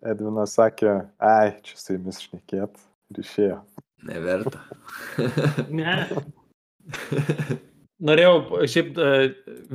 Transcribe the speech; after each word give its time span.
Edvinas 0.00 0.54
sakė, 0.56 0.94
ai, 1.20 1.52
čia 1.64 1.76
su 1.76 1.96
jumis 1.96 2.20
šnekėt 2.24 2.78
ir 3.12 3.22
išėjo. 3.24 3.58
Neverta. 4.08 4.62
Ne. 5.68 5.96
Norėjau, 8.08 8.64
šiaip 8.72 8.96
e, 8.96 9.08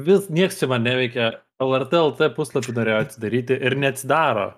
vis 0.07 0.29
nieks 0.33 0.57
čia 0.61 0.69
man 0.71 0.85
neveikia. 0.87 1.35
LRT 1.61 1.99
LT 2.09 2.31
puslapį 2.35 2.73
norėjau 2.75 3.03
atsidaryti 3.05 3.55
ir 3.69 3.77
neatsidaro. 3.79 4.49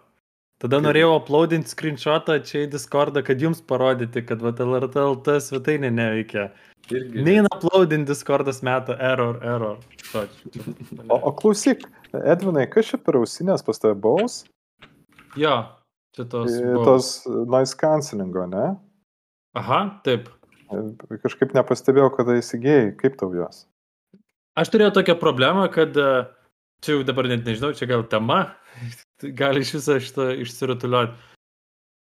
Tada 0.57 0.79
norėjau 0.81 1.11
uploadinti 1.19 1.69
screenshotą 1.69 2.39
čia 2.47 2.63
į 2.63 2.71
Discordą, 2.71 3.21
kad 3.25 3.43
jums 3.43 3.59
parodyti, 3.61 4.23
kad 4.25 4.41
va, 4.41 4.55
LRT 4.55 5.03
LT 5.03 5.35
svetainė 5.45 5.91
neveikia. 5.93 6.47
Irgi. 6.89 7.21
Neina 7.27 7.51
uploadinti 7.53 8.09
Discordas 8.09 8.63
meta 8.65 8.95
error, 9.03 9.37
error. 9.45 9.77
O, 10.15 11.19
o 11.19 11.35
klausyk, 11.37 11.85
Edvinai, 12.17 12.65
kas 12.71 12.89
čia 12.93 12.97
per 13.03 13.19
ausinės 13.19 13.61
pas 13.67 13.83
tave 13.83 13.99
baus? 14.01 14.45
Jo, 15.37 15.55
čia 16.17 16.25
tos. 16.29 16.51
E, 16.51 16.65
buvo. 16.65 16.85
Tos 16.85 17.11
noise 17.27 17.77
cancellingo, 17.77 18.45
ne? 18.49 18.67
Aha, 19.57 19.81
taip. 20.05 20.29
E, 20.73 20.83
Kažkaip 21.23 21.55
nepastebėjau, 21.57 22.11
kada 22.17 22.37
įsigėjai, 22.41 22.91
kaip 22.99 23.17
tau 23.21 23.31
jos. 23.35 23.65
Aš 24.57 24.73
turėjau 24.73 24.95
tokią 24.97 25.17
problemą, 25.21 25.67
kad 25.73 25.97
e, 26.01 26.11
čia 26.81 26.97
jau 26.97 27.07
dabar 27.07 27.29
net 27.29 27.45
nežinau, 27.45 27.73
čia 27.77 27.89
gal 27.89 28.05
tema, 28.09 28.43
gali 29.41 29.65
iš 29.65 29.75
viso 29.77 29.97
šitą 30.01 30.31
išsirutuliuoti. 30.45 31.35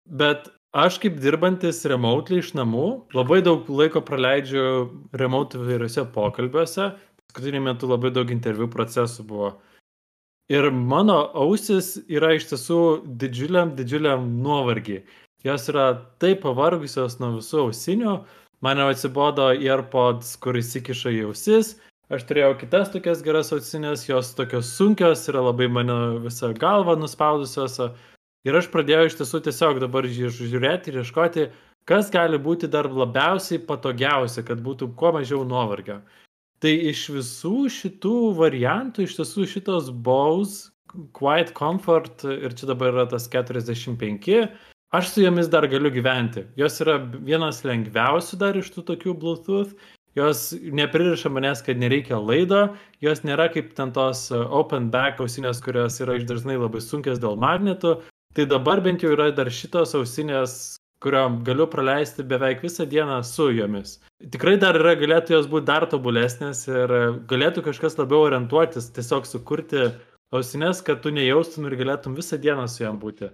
Bet 0.07 0.49
aš 0.77 1.01
kaip 1.03 1.19
dirbantis 1.21 1.83
remotely 1.91 2.41
iš 2.41 2.55
namų, 2.57 2.87
labai 3.17 3.43
daug 3.45 3.69
laiko 3.73 4.03
praleidžiu 4.07 4.65
remote 5.19 5.59
įvairiuose 5.59 6.07
pokalbiuose. 6.15 6.93
Paskutiniu 7.27 7.61
metu 7.65 7.91
labai 7.91 8.13
daug 8.15 8.31
interviu 8.33 8.69
procesų 8.73 9.27
buvo. 9.29 9.57
Ir 10.49 10.71
mano 10.71 11.19
ausis 11.35 11.97
yra 12.07 12.37
iš 12.37 12.47
tiesų 12.53 12.81
didžiuliam, 13.19 13.73
didžiuliam 13.75 14.29
nuovargį. 14.45 15.01
Jos 15.47 15.67
yra 15.73 15.87
taip 16.23 16.45
pavargusios 16.45 17.19
nuo 17.19 17.33
visų 17.41 17.65
ausinių. 17.67 18.13
Man 18.63 18.79
jau 18.81 18.87
atsibodo 18.93 19.49
AirPods, 19.53 20.37
kur 20.43 20.57
įsikiša 20.59 21.13
į 21.19 21.25
ausis. 21.29 21.75
Aš 22.15 22.23
turėjau 22.29 22.53
kitas 22.61 22.93
tokias 22.95 23.23
geras 23.27 23.51
ausinės, 23.51 24.07
jos 24.07 24.31
tokios 24.39 24.71
sunkios, 24.79 25.25
yra 25.27 25.43
labai 25.49 25.67
mane 25.67 25.97
visą 26.23 26.53
galvą 26.55 26.95
nuspaudusios. 27.01 27.81
Ir 28.47 28.55
aš 28.55 28.69
pradėjau 28.71 29.09
iš 29.09 29.17
tiesų 29.19 29.43
tiesiog 29.49 29.81
dabar 29.83 30.07
ži- 30.07 30.31
žiūrėti 30.31 30.93
ir 30.93 31.01
ieškoti, 31.03 31.49
kas 31.91 32.11
gali 32.15 32.39
būti 32.39 32.71
dar 32.71 32.87
labiausiai 32.87 33.59
patogiausia, 33.67 34.47
kad 34.47 34.63
būtų 34.63 34.93
kuo 34.95 35.11
mažiau 35.19 35.43
nuovargio. 35.43 35.99
Tai 36.65 36.73
iš 36.91 37.03
visų 37.13 37.67
šitų 37.69 38.15
variantų, 38.39 39.05
iš 39.05 39.19
tiesų 39.19 39.45
šitos 39.51 39.91
Bose 39.93 40.71
Quiet 41.13 41.53
Comfort 41.57 42.25
ir 42.25 42.55
čia 42.57 42.71
dabar 42.71 42.95
yra 42.95 43.05
tas 43.11 43.27
45, 43.29 44.47
aš 44.97 45.11
su 45.13 45.25
jomis 45.25 45.51
dar 45.53 45.67
galiu 45.69 45.91
gyventi. 45.93 46.47
Jos 46.57 46.81
yra 46.85 46.97
vienas 47.03 47.61
lengviausių 47.67 48.41
dar 48.41 48.57
iš 48.57 48.73
tų 48.73 48.87
tokių 48.93 49.17
Bluetooth. 49.21 49.77
Jos 50.17 50.55
nepririša 50.57 51.29
manęs, 51.29 51.61
kad 51.61 51.77
nereikia 51.77 52.17
laido, 52.17 52.71
jos 53.05 53.21
nėra 53.29 53.51
kaip 53.53 53.75
ten 53.77 53.91
tos 53.93 54.31
uh, 54.33 54.47
open 54.49 54.89
back 54.89 55.21
ausinės, 55.21 55.61
kurios 55.61 56.01
yra 56.01 56.17
iš 56.17 56.25
dažnai 56.31 56.57
labai 56.57 56.81
sunkios 56.81 57.21
dėl 57.21 57.37
magnetų. 57.37 57.99
Tai 58.33 58.47
dabar 58.49 58.81
bent 58.81 59.05
jau 59.05 59.13
yra 59.13 59.29
dar 59.37 59.53
šitos 59.53 59.93
ausinės, 59.99 60.79
kuriuom 61.05 61.43
galiu 61.47 61.67
praleisti 61.71 62.25
beveik 62.27 62.63
visą 62.65 62.87
dieną 62.89 63.21
su 63.27 63.51
jomis. 63.55 63.99
Tikrai 64.33 64.57
dar 64.61 64.79
yra, 64.81 64.95
galėtų 64.99 65.37
jos 65.37 65.49
būti 65.53 65.69
dar 65.69 65.87
tobulesnės 65.91 66.67
ir 66.71 66.95
galėtų 67.31 67.67
kažkas 67.67 67.99
labiau 68.01 68.25
orientuotis, 68.29 68.89
tiesiog 68.97 69.29
sukurti 69.29 69.91
ausinės, 70.35 70.81
kad 70.87 71.03
tu 71.05 71.13
nejaustum 71.15 71.69
ir 71.69 71.77
galėtum 71.83 72.17
visą 72.17 72.41
dieną 72.41 72.67
su 72.71 72.83
jam 72.85 72.99
būti. 73.03 73.31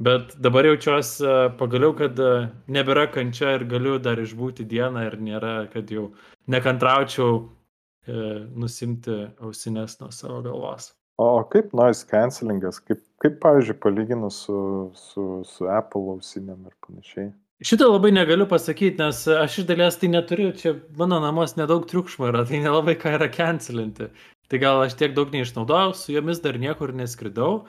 Bet 0.00 0.32
dabar 0.40 0.64
jaučiuosi 0.64 1.24
e, 1.28 1.32
pagaliau, 1.60 1.92
kad 1.96 2.20
e, 2.24 2.28
nebėra 2.72 3.04
kančia 3.12 3.50
ir 3.58 3.66
galiu 3.68 3.98
dar 4.00 4.20
išbūti 4.22 4.64
dieną 4.64 5.02
ir 5.10 5.18
nėra, 5.20 5.54
kad 5.72 5.90
jau 5.92 6.06
nekantraučiau 6.48 7.34
e, 7.36 8.14
nusimti 8.56 9.18
ausinės 9.44 9.98
nuo 10.00 10.08
savo 10.16 10.40
galvos. 10.46 10.94
O 11.20 11.44
kaip 11.52 11.74
noise 11.76 12.06
cancellingas, 12.08 12.78
kaip, 12.80 13.02
kaip 13.20 13.34
pavyzdžiui, 13.42 13.76
palyginus 13.82 14.38
su, 14.46 14.58
su, 14.96 15.24
su 15.44 15.68
Apple 15.68 16.14
ausinėm 16.14 16.62
ir 16.70 16.76
panašiai? 16.86 17.26
Šitą 17.60 17.90
labai 17.90 18.08
negaliu 18.16 18.46
pasakyti, 18.48 18.96
nes 19.02 19.26
aš 19.28 19.58
iš 19.60 19.66
dalies 19.68 19.98
tai 20.00 20.08
neturiu, 20.08 20.54
čia 20.56 20.72
mano 20.96 21.18
namuos 21.20 21.58
nedaug 21.58 21.84
triukšmo 21.90 22.30
yra, 22.30 22.46
tai 22.48 22.62
nelabai 22.64 22.94
ką 23.02 23.12
yra 23.18 23.28
cancelinti. 23.34 24.08
Tai 24.48 24.60
gal 24.62 24.80
aš 24.86 24.96
tiek 24.96 25.12
daug 25.18 25.28
neišnaudojau, 25.34 25.92
su 25.92 26.14
jomis 26.14 26.40
dar 26.40 26.56
niekur 26.62 26.94
neskridau. 26.96 27.66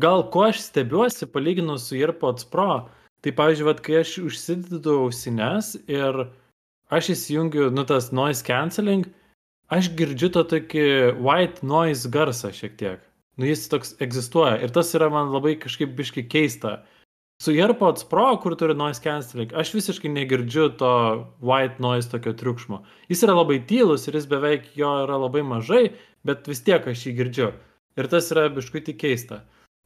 Gal 0.00 0.24
ko 0.32 0.46
aš 0.48 0.62
stebiuosi 0.64 1.28
palyginus 1.34 1.90
su 1.90 2.00
AirPods 2.00 2.48
Pro, 2.48 2.86
tai 3.20 3.34
pavyzdžiui, 3.36 3.68
vat, 3.68 3.84
kai 3.84 4.00
aš 4.00 4.14
užsidedu 4.24 4.96
ausines 5.02 5.74
ir 5.84 6.24
aš 6.88 7.12
įsijungiu, 7.18 7.68
nu 7.68 7.84
tas 7.84 8.08
noise 8.16 8.40
cancelling, 8.48 9.04
aš 9.72 9.90
girdžiu 9.98 10.30
tą 10.34 10.44
tokį 10.50 10.86
white 11.20 11.64
noise 11.66 12.10
garsą 12.10 12.52
šiek 12.54 12.76
tiek. 12.80 13.04
Nu 13.40 13.48
jis 13.48 13.66
toks 13.70 13.96
egzistuoja 14.04 14.60
ir 14.62 14.72
tas 14.74 14.92
yra 14.94 15.08
man 15.10 15.32
labai 15.34 15.56
kažkaip 15.58 15.94
biški 15.98 16.26
keista. 16.30 16.82
Su 17.42 17.50
AirPods 17.50 18.06
Pro, 18.06 18.28
kur 18.38 18.54
turi 18.54 18.76
noise 18.78 19.02
cancelling, 19.02 19.50
aš 19.58 19.72
visiškai 19.74 20.12
negirdžiu 20.12 20.68
to 20.78 20.90
white 21.42 21.82
noise 21.82 22.06
tokio 22.12 22.32
triukšmo. 22.38 22.84
Jis 23.10 23.24
yra 23.26 23.34
labai 23.34 23.58
tylus 23.66 24.06
ir 24.06 24.14
jis 24.14 24.28
beveik 24.30 24.70
jo 24.78 24.92
yra 25.02 25.18
labai 25.18 25.42
mažai, 25.42 25.88
bet 26.24 26.46
vis 26.48 26.62
tiek 26.62 26.86
aš 26.86 27.08
jį 27.08 27.16
girdžiu. 27.18 27.50
Ir 27.98 28.08
tas 28.10 28.30
yra 28.30 28.46
biškuitį 28.54 28.94
keista. 29.00 29.42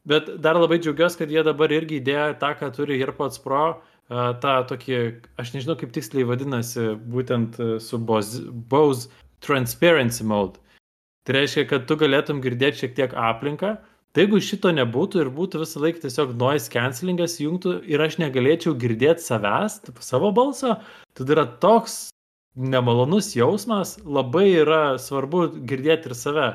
Bet 0.08 0.28
dar 0.44 0.60
labai 0.60 0.78
džiaugiuosi, 0.80 1.18
kad 1.22 1.32
jie 1.32 1.40
dabar 1.44 1.72
irgi 1.72 2.02
įdėjo 2.02 2.28
tą, 2.40 2.52
ką 2.60 2.68
turi 2.76 3.00
AirPods 3.00 3.40
Pro, 3.44 3.80
tą 4.08 4.54
tokį, 4.68 5.00
aš 5.40 5.52
nežinau 5.56 5.76
kaip 5.80 5.92
tiksliai 5.92 6.28
vadinasi, 6.28 6.94
būtent 7.12 7.58
a, 7.60 7.70
su 7.82 7.98
Bose 8.00 9.08
Transparency 9.44 10.26
Mode. 10.26 10.60
Tai 11.26 11.36
reiškia, 11.36 11.66
kad 11.68 11.86
tu 11.88 11.96
galėtum 12.00 12.42
girdėti 12.44 12.84
šiek 12.84 12.94
tiek 12.96 13.14
aplinką. 13.14 13.76
Tai 14.16 14.24
jeigu 14.24 14.40
šito 14.40 14.70
nebūtų 14.72 15.20
ir 15.20 15.28
būtų 15.36 15.60
visą 15.60 15.82
laiką 15.84 16.00
tiesiog 16.06 16.30
noise 16.40 16.70
cancellingas 16.72 17.36
jungtų 17.42 17.74
ir 17.86 18.00
aš 18.00 18.16
negalėčiau 18.22 18.72
girdėti 18.80 19.22
savęs, 19.22 19.82
taip, 19.84 20.00
savo 20.02 20.30
balso, 20.34 20.78
tada 21.18 21.34
yra 21.36 21.44
toks 21.60 22.08
nemalonus 22.58 23.34
jausmas, 23.36 23.98
labai 24.02 24.48
yra 24.64 24.96
svarbu 24.98 25.44
girdėti 25.68 26.10
ir 26.10 26.16
save. 26.16 26.48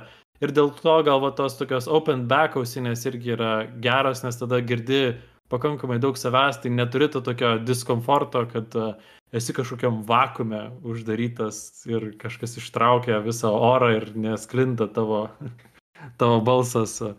Ir 0.44 0.52
dėl 0.52 0.74
to 0.82 0.96
gal 1.06 1.22
va 1.24 1.30
tos 1.38 1.56
tokios 1.56 1.86
open 1.88 2.26
back 2.28 2.58
ausinės 2.60 3.06
irgi 3.08 3.38
yra 3.38 3.52
geros, 3.86 4.26
nes 4.26 4.42
tada 4.42 4.60
girdi 4.60 5.14
pakankamai 5.54 6.00
daug 6.02 6.18
savęs, 6.20 6.60
tai 6.64 6.74
neturi 6.74 7.12
to 7.14 7.22
tokio 7.22 7.56
diskomforto, 7.62 8.44
kad 8.52 8.76
uh, 8.80 8.96
esi 9.34 9.54
kažkokiam 9.56 10.02
vakume 10.10 10.66
uždarytas 10.82 11.86
ir 11.90 12.12
kažkas 12.22 12.58
ištraukia 12.62 13.22
visą 13.26 13.54
orą 13.54 13.94
ir 14.00 14.10
nesklinda 14.18 14.90
tavo, 14.92 15.28
tavo 16.22 16.42
balsas 16.42 16.98
uh, 17.06 17.14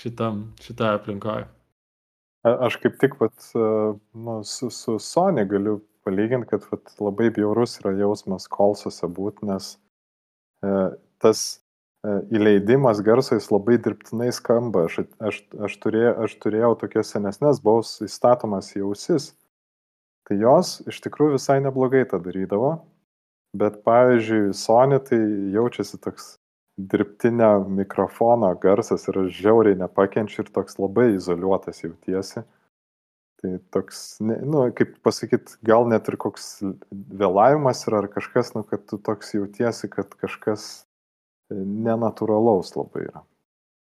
šitam, 0.00 0.44
šitoje 0.62 1.00
aplinkoje. 1.00 1.48
Aš 2.42 2.78
kaip 2.80 2.96
tik 3.00 3.18
vat, 3.20 3.36
e, 3.54 3.64
nu, 4.16 4.40
su, 4.44 4.70
su 4.72 4.96
Sony 4.98 5.44
galiu 5.48 5.80
palyginti, 6.04 6.48
kad 6.48 6.64
vat, 6.70 6.94
labai 7.00 7.28
bjaurus 7.36 7.76
yra 7.82 7.92
jausmas 7.98 8.48
kolsuose 8.48 9.08
būti, 9.18 9.44
nes 9.50 9.74
e, 10.64 10.70
tas 11.20 11.42
e, 11.52 11.60
įleidimas 12.06 13.02
garso 13.04 13.36
jis 13.36 13.50
labai 13.52 13.76
dirbtinai 13.82 14.30
skamba. 14.32 14.86
Aš, 14.88 15.02
aš, 15.20 15.42
aš, 15.68 15.76
turėjau, 15.82 16.14
aš 16.24 16.36
turėjau 16.42 16.72
tokias 16.80 17.12
senesnės 17.14 17.60
baus 17.64 17.98
įstatomas 18.04 18.72
į 18.76 18.86
ausis. 18.88 19.32
Tai 20.28 20.38
jos 20.38 20.78
iš 20.88 21.00
tikrųjų 21.04 21.36
visai 21.36 21.58
neblogai 21.64 22.04
tą 22.08 22.20
darydavo. 22.22 22.78
Bet 23.56 23.80
pavyzdžiui, 23.82 24.52
Sony 24.54 25.00
tai 25.02 25.18
jaučiasi 25.50 25.98
toks 25.98 26.36
dirbtinio 26.78 27.64
mikrofono 27.68 28.52
garsas 28.62 29.08
yra 29.10 29.26
žiauriai 29.26 29.78
nepakenčiu 29.80 30.44
ir 30.44 30.52
toks 30.54 30.78
labai 30.78 31.10
izoliuotas 31.16 31.82
jautiesi. 31.82 32.44
Tai 33.40 33.56
toks, 33.72 34.20
ne, 34.20 34.36
nu, 34.44 34.66
kaip 34.76 34.98
pasakyt, 35.04 35.56
gal 35.64 35.88
net 35.88 36.08
ir 36.12 36.18
koks 36.20 36.60
vėlavimas 36.92 37.86
yra 37.88 38.02
ar 38.04 38.08
kažkas, 38.12 38.52
nu, 38.54 38.62
kad 38.68 38.84
tu 38.88 39.00
toks 39.00 39.32
jautiesi, 39.34 39.88
kad 39.92 40.12
kažkas 40.20 40.66
e, 40.84 40.89
nenatūralaus 41.50 42.74
labai 42.76 43.06
yra. 43.08 43.22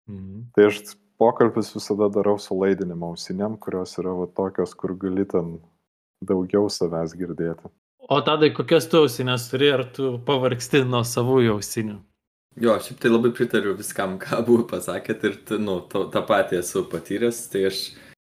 Mhm. 0.09 0.45
Tai 0.55 0.69
aš 0.69 0.81
pokalbis 1.19 1.73
visada 1.75 2.09
darau 2.13 2.37
su 2.39 2.55
laidinimo 2.55 3.11
ausinėm, 3.13 3.57
kurios 3.59 3.97
yra 3.99 4.13
va, 4.13 4.27
tokios, 4.27 4.75
kur 4.77 4.93
gali 4.95 5.25
ten 5.25 5.57
daugiau 6.23 6.69
savęs 6.71 7.15
girdėti. 7.17 7.69
O 8.09 8.21
tadai, 8.23 8.53
kokias 8.55 8.87
tu 8.87 9.01
ausinės 9.03 9.49
turi, 9.51 9.71
ar 9.73 9.83
tu 9.91 10.15
pavargsti 10.25 10.85
nuo 10.87 11.01
savųjų 11.03 11.57
ausinių? 11.57 11.97
Jo, 12.57 12.77
šiaip 12.81 13.01
tai 13.03 13.09
labai 13.11 13.33
pritariu 13.35 13.75
viskam, 13.77 14.15
ką 14.21 14.39
buvo 14.47 14.63
pasakėt 14.69 15.25
ir, 15.27 15.35
nu, 15.61 15.81
tą 15.91 16.23
patį 16.25 16.61
esu 16.63 16.85
patyręs, 16.89 17.43
tai 17.51 17.67
aš, 17.69 17.81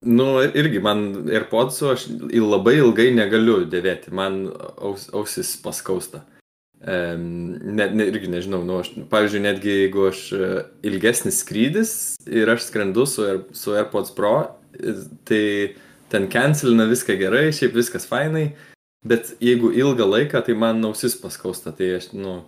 nu, 0.09 0.41
irgi 0.49 0.81
man 0.83 1.05
AirPodsų 1.29 1.93
aš 1.93 2.09
il- 2.09 2.49
labai 2.49 2.79
ilgai 2.81 3.13
negaliu 3.15 3.61
dėvėti, 3.69 4.11
man 4.11 4.49
aus, 4.79 5.07
ausis 5.13 5.55
paskausta. 5.63 6.25
Um, 6.25 6.38
net, 6.79 7.95
ne, 7.95 8.07
irgi 8.07 8.31
nežinau, 8.31 8.63
nu, 8.67 8.79
aš, 8.83 8.93
pavyzdžiui, 9.11 9.43
netgi 9.43 9.73
jeigu 9.83 10.05
aš 10.13 10.21
e, 10.33 10.51
ilgesnis 10.87 11.41
skrydis 11.43 11.93
ir 12.31 12.51
aš 12.53 12.69
skrendu 12.69 13.07
su, 13.07 13.25
Air, 13.27 13.41
su 13.57 13.75
AirPods 13.75 14.15
Pro 14.15 14.35
tai 15.27 15.75
ten 16.09 16.29
cancelina 16.31 16.87
viską 16.89 17.17
gerai, 17.19 17.49
šiaip 17.53 17.75
viskas 17.77 18.07
fainai, 18.09 18.53
bet 19.07 19.35
jeigu 19.43 19.73
ilgą 19.75 20.07
laiką, 20.07 20.43
tai 20.45 20.55
man 20.55 20.85
ausis 20.87 21.17
paskausta, 21.19 21.73
tai 21.75 21.97
aš, 21.99 22.13
nu, 22.17 22.41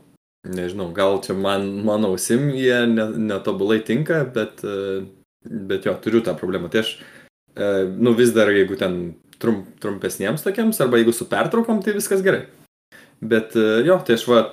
nežinau, 0.49 0.91
gal 0.97 1.19
čia 1.25 1.35
man, 1.37 1.67
mano 1.85 2.15
ausim 2.15 2.49
jie 2.57 2.85
netobulai 2.89 3.81
tinka, 3.85 4.23
bet, 4.25 4.63
bet 5.45 5.89
jo, 5.89 5.97
turiu 6.05 6.23
tą 6.25 6.37
problemą. 6.39 6.71
Tai 6.73 6.85
aš, 6.85 6.95
nu, 7.99 8.15
vis 8.17 8.33
dar, 8.37 8.53
jeigu 8.55 8.79
ten 8.81 9.01
trump, 9.43 9.69
trumpesniems 9.83 10.47
tokiems, 10.47 10.81
arba 10.81 11.01
jeigu 11.01 11.13
su 11.17 11.29
pertraukom, 11.29 11.83
tai 11.85 11.97
viskas 11.99 12.25
gerai. 12.25 12.47
Bet 13.21 13.57
jo, 13.57 13.99
tai 14.07 14.17
aš 14.17 14.25
va, 14.31 14.45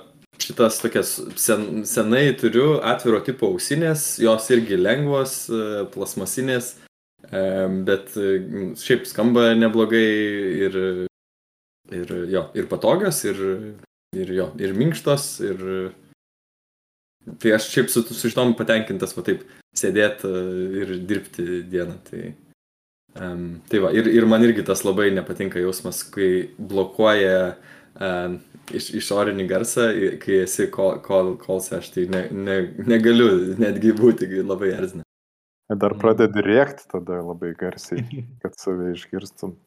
šitas 0.44 0.82
tokias 0.84 1.14
sen, 1.40 1.86
senai 1.88 2.26
turiu 2.40 2.82
atviro 2.84 3.22
tipo 3.24 3.48
ausinės, 3.54 4.18
jos 4.22 4.50
irgi 4.54 4.76
lengvos, 4.80 5.40
plasmasinės 5.94 6.76
Bet 7.28 8.14
šiaip 8.80 9.08
skamba 9.10 9.52
neblogai 9.58 10.08
ir, 10.68 10.76
ir, 11.92 12.12
jo, 12.32 12.44
ir 12.56 12.68
patogios, 12.72 13.24
ir, 13.28 13.42
ir, 14.16 14.32
jo, 14.32 14.52
ir 14.62 14.76
minkštos, 14.78 15.26
ir 15.44 15.64
tai 17.42 17.58
aš 17.58 17.72
šiaip 17.74 17.90
su, 17.92 18.06
su 18.08 18.30
šitom 18.32 18.54
patenkintas, 18.56 19.16
va 19.18 19.26
taip, 19.28 19.44
sėdėti 19.76 20.30
ir 20.84 20.94
dirbti 21.10 21.64
dieną. 21.68 21.98
Tai, 22.08 22.30
um, 23.20 23.44
tai 23.68 23.82
va, 23.84 23.92
ir, 23.92 24.08
ir 24.08 24.30
man 24.30 24.46
irgi 24.48 24.64
tas 24.70 24.86
labai 24.88 25.10
nepatinka 25.12 25.60
jausmas, 25.60 26.06
kai 26.08 26.54
blokuoja 26.56 27.42
um, 27.50 27.76
iš, 27.98 28.92
išorinį 29.02 29.48
garsą, 29.50 29.90
kai 30.22 30.42
esi 30.44 30.70
kolse, 30.74 31.02
kol, 31.06 31.36
kol 31.42 31.62
aš 31.80 31.92
tai 31.96 32.08
ne, 32.12 32.24
ne, 32.32 32.58
negaliu 32.88 33.58
netgi 33.60 33.94
būti, 33.98 34.30
labai 34.44 34.74
erzina. 34.76 35.08
Dar 35.68 35.98
pradedi 36.00 36.44
rėkti 36.46 36.88
tada 36.94 37.20
labai 37.26 37.52
garsiai, 37.60 38.04
kad 38.44 38.56
save 38.60 38.94
išgirstum. 38.96 39.58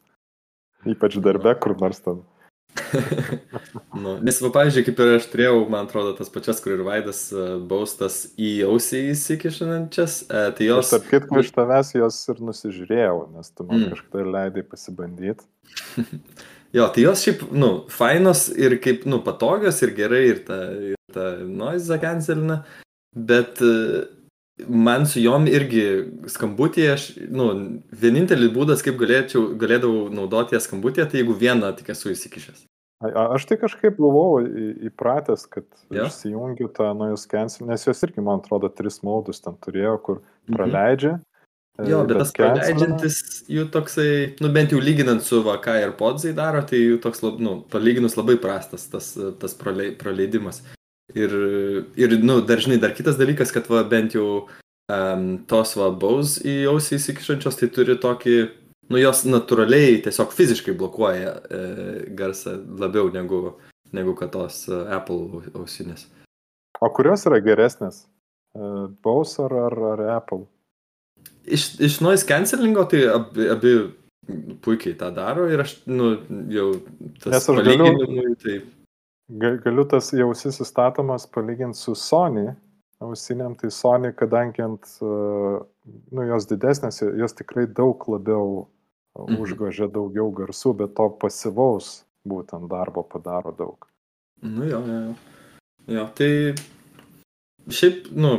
Ypač 0.89 1.19
darbe, 1.21 1.53
kur 1.61 1.77
nors 1.77 2.01
ten. 2.01 2.23
nu, 4.03 4.15
nes, 4.23 4.37
va, 4.41 4.49
pavyzdžiui, 4.55 4.85
kaip 4.87 5.01
ir 5.03 5.09
aš 5.17 5.25
turėjau, 5.29 5.57
man 5.69 5.89
atrodo, 5.89 6.13
tas 6.17 6.31
pačias, 6.31 6.61
kur 6.63 6.73
ir 6.77 6.85
Vaidas 6.87 7.19
uh, 7.35 7.57
baustas 7.59 8.21
į 8.39 8.51
ausį 8.69 9.01
įsikišančias, 9.11 10.15
uh, 10.29 10.47
tai 10.55 10.69
jos... 10.69 10.93
Tarp 10.93 11.09
kitko, 11.11 11.41
iš 11.43 11.51
tavęs 11.57 11.91
jos 11.97 12.21
ir 12.31 12.39
nusižiūrėjau, 12.47 13.17
nes 13.35 13.51
tu 13.51 13.67
man 13.67 13.83
mm. 13.83 13.91
kažkada 13.93 14.25
leidai 14.37 14.65
pasibandyti. 14.71 15.45
jo, 16.75 16.87
tai 16.93 17.03
jos 17.05 17.25
šiaip, 17.25 17.43
nu, 17.51 17.71
fainos 17.91 18.47
ir 18.55 18.77
kaip, 18.83 19.05
nu, 19.09 19.21
patogios 19.25 19.81
ir 19.85 19.93
gerai 19.97 20.23
ir 20.29 20.41
ta, 20.47 20.59
ir 20.93 20.97
ta 21.13 21.33
noise 21.45 21.99
cancelina, 22.01 22.61
bet 23.15 23.61
uh, 23.65 24.01
man 24.67 25.05
su 25.09 25.21
jom 25.21 25.47
irgi 25.49 25.85
skambutį, 26.31 26.87
aš, 26.93 27.07
nu, 27.31 27.47
vienintelis 28.03 28.51
būdas, 28.53 28.83
kaip 28.85 28.99
galėčiau, 29.01 29.51
galėdavau 29.59 30.09
naudoti 30.13 30.55
ją 30.55 30.61
skambutį, 30.63 31.07
tai 31.09 31.21
jeigu 31.21 31.37
vieną 31.37 31.73
tik 31.77 31.91
esu 31.95 32.13
įsikišęs. 32.13 32.67
A, 33.01 33.31
aš 33.33 33.47
tai 33.49 33.57
kažkaip 33.57 33.95
buvau 33.97 34.43
įpratęs, 34.91 35.47
kad 35.49 35.65
ja. 35.89 36.05
išsijungiu 36.05 36.67
tą 36.75 36.91
noise 36.97 37.25
cancel, 37.31 37.65
nes 37.71 37.87
jos 37.87 38.03
irgi, 38.05 38.21
man 38.21 38.43
atrodo, 38.43 38.69
tris 38.69 39.01
modus 39.05 39.41
ten 39.41 39.57
turėjo, 39.57 39.95
kur 40.05 40.19
mhm. 40.21 40.55
praleidžia. 40.57 41.15
Mhm. 41.17 41.27
Jo, 41.79 42.01
bet, 42.03 42.11
bet 42.11 42.19
tas 42.19 42.33
praleidžiantis 42.35 43.17
jų 43.49 43.63
toksai, 43.71 44.11
nu 44.43 44.49
bent 44.53 44.73
jau 44.73 44.81
lyginant 44.83 45.23
su 45.23 45.39
va, 45.45 45.55
ką 45.63 45.77
AirPodsai 45.79 46.33
daro, 46.37 46.61
tai 46.67 46.81
jų 46.81 46.99
toks, 47.01 47.23
nu, 47.39 47.61
palyginus 47.71 48.17
labai 48.19 48.35
prastas 48.41 48.89
tas, 48.91 49.13
tas 49.39 49.55
praleidimas. 49.55 50.61
Ir, 51.15 51.31
ir 51.99 52.17
nu, 52.23 52.39
dar 52.45 52.61
žinai, 52.63 52.79
dar 52.83 52.93
kitas 52.95 53.17
dalykas, 53.19 53.53
kad 53.55 53.67
va, 53.71 53.81
bent 53.87 54.15
jau 54.15 54.27
um, 54.91 55.25
tos 55.47 55.73
va 55.79 55.89
baus 55.95 56.37
į 56.43 56.61
ausį 56.71 56.99
įsikišančios, 56.99 57.57
tai 57.59 57.71
turi 57.73 57.97
tokį, 58.03 58.37
nu 58.91 59.01
jos 59.01 59.25
natūraliai 59.27 59.99
tiesiog 60.05 60.35
fiziškai 60.35 60.75
blokuoja 60.77 61.35
e, 61.39 61.61
garsą 62.17 62.57
labiau 62.79 63.11
negu, 63.13 63.55
negu 63.95 64.15
kad 64.19 64.33
tos 64.35 64.65
uh, 64.69 64.85
Apple 64.91 65.43
ausinės. 65.55 66.09
O 66.83 66.89
kurios 66.91 67.23
yra 67.29 67.39
geresnės? 67.43 68.05
Uh, 68.51 68.89
baus 69.03 69.37
ar, 69.39 69.55
ar, 69.67 69.77
ar 69.93 70.07
Apple? 70.17 70.45
Iš, 71.45 71.79
iš 71.81 71.99
noise 72.05 72.27
cancelingo 72.29 72.83
tai 72.89 73.05
abi, 73.09 73.47
abi 73.49 73.71
puikiai 74.61 74.97
tą 74.99 75.09
daro 75.15 75.47
ir 75.49 75.63
aš, 75.63 75.79
nu, 75.89 76.13
jau 76.53 76.67
tas 77.23 77.47
galiu, 77.49 78.35
tai 78.43 78.61
Galiu 79.31 79.85
tas 79.87 80.09
jausis 80.11 80.59
įstatomas 80.59 81.23
palyginti 81.31 81.79
su 81.79 81.93
Sony 81.95 82.49
ausiniam, 83.01 83.55
tai 83.55 83.71
Sony, 83.71 84.11
kadangi 84.13 84.63
ant, 84.65 84.87
nu, 85.01 86.25
jos 86.27 86.47
didesnės, 86.49 87.01
jos 87.17 87.35
tikrai 87.37 87.65
daug 87.65 88.03
labiau 88.11 88.67
mhm. 89.17 89.39
užgožia 89.41 89.89
daugiau 89.91 90.29
garsų, 90.35 90.75
bet 90.83 90.95
to 90.99 91.07
pasivaus 91.21 92.01
būtent 92.27 92.69
darbo 92.69 93.03
padaro 93.07 93.55
daug. 93.57 93.87
Nu 94.41 94.67
jo, 94.67 94.81
jo, 94.85 94.99
jo. 95.07 95.15
Jo, 95.91 96.05
tai 96.17 96.31
šiaip, 97.69 98.07
nu, 98.17 98.35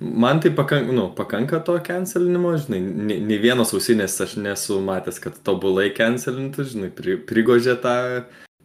man 0.00 0.42
tai 0.44 0.50
pakanka, 0.56 0.92
nu, 0.92 1.06
pakanka 1.16 1.62
to 1.64 1.78
cancelinimo, 1.86 2.56
žinai, 2.60 2.80
nei 3.24 3.38
vienos 3.40 3.72
ausinės 3.76 4.18
aš 4.24 4.36
nesu 4.42 4.80
matęs, 4.84 5.22
kad 5.22 5.38
tobulai 5.46 5.88
cancelintų, 5.96 6.66
žinai, 6.72 6.90
pri, 6.94 7.16
prigožė 7.28 7.78
tą 7.80 7.96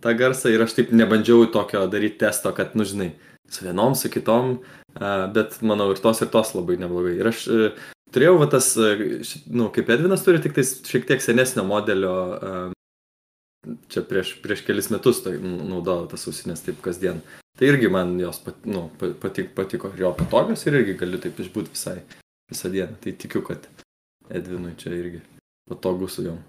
tą 0.02 0.14
garsą 0.18 0.52
ir 0.52 0.64
aš 0.66 0.76
taip 0.78 0.92
nebandžiau 0.96 1.46
tokio 1.54 1.86
daryti 1.92 2.22
testo, 2.24 2.52
kad, 2.58 2.76
nu 2.78 2.86
žinai, 2.88 3.12
su 3.52 3.66
vienom, 3.66 3.96
su 3.96 4.10
kitom, 4.12 4.58
bet 5.36 5.60
manau 5.66 5.92
ir 5.94 6.02
tos 6.02 6.22
ir 6.24 6.32
tos 6.34 6.56
labai 6.58 6.80
neblogai. 6.82 7.16
Ir 7.20 7.32
aš 7.32 7.44
e, 7.48 7.72
turėjau 8.16 8.38
va 8.42 8.50
tas, 8.52 8.72
e, 8.78 9.22
nu, 9.54 9.70
kaip 9.74 9.92
Edvinas 9.94 10.26
turi, 10.26 10.42
tik 10.44 10.56
tais 10.58 10.74
šiek 10.88 11.08
tiek 11.10 11.24
senesnio 11.24 11.66
modelio, 11.68 12.16
čia 13.94 14.06
prieš, 14.08 14.36
prieš 14.42 14.66
kelis 14.66 14.90
metus 14.94 15.22
tai 15.26 15.36
naudojau 15.38 16.10
tas 16.12 16.26
ausinės 16.32 16.66
taip 16.66 16.82
kasdien. 16.86 17.22
Tai 17.60 17.68
irgi 17.68 17.92
man 17.92 18.16
jos 18.20 18.40
pat, 18.46 18.64
nu, 18.66 18.88
patik, 19.22 19.52
patiko, 19.58 19.92
jo 20.00 20.14
patogios 20.18 20.64
ir 20.66 20.80
irgi 20.80 20.98
galiu 21.02 21.20
taip 21.22 21.40
išbūti 21.44 21.74
visai 21.76 22.00
visą 22.52 22.72
dieną. 22.74 22.98
Tai 23.04 23.14
tikiu, 23.24 23.44
kad 23.46 23.68
Edvinui 24.32 24.74
čia 24.80 24.94
irgi 24.96 25.22
patogu 25.70 26.10
su 26.10 26.26
jom. 26.26 26.40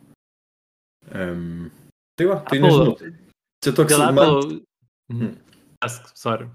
Um, 1.10 1.70
tai 2.18 2.28
va, 2.30 2.38
tai 2.46 2.58
Apple, 2.58 2.68
nežinau. 2.68 3.14
Čia 3.64 3.74
toks... 3.78 3.98
Apple... 3.98 4.12
Man... 4.18 4.60
Mhm. 5.12 5.32
Sorry. 6.14 6.46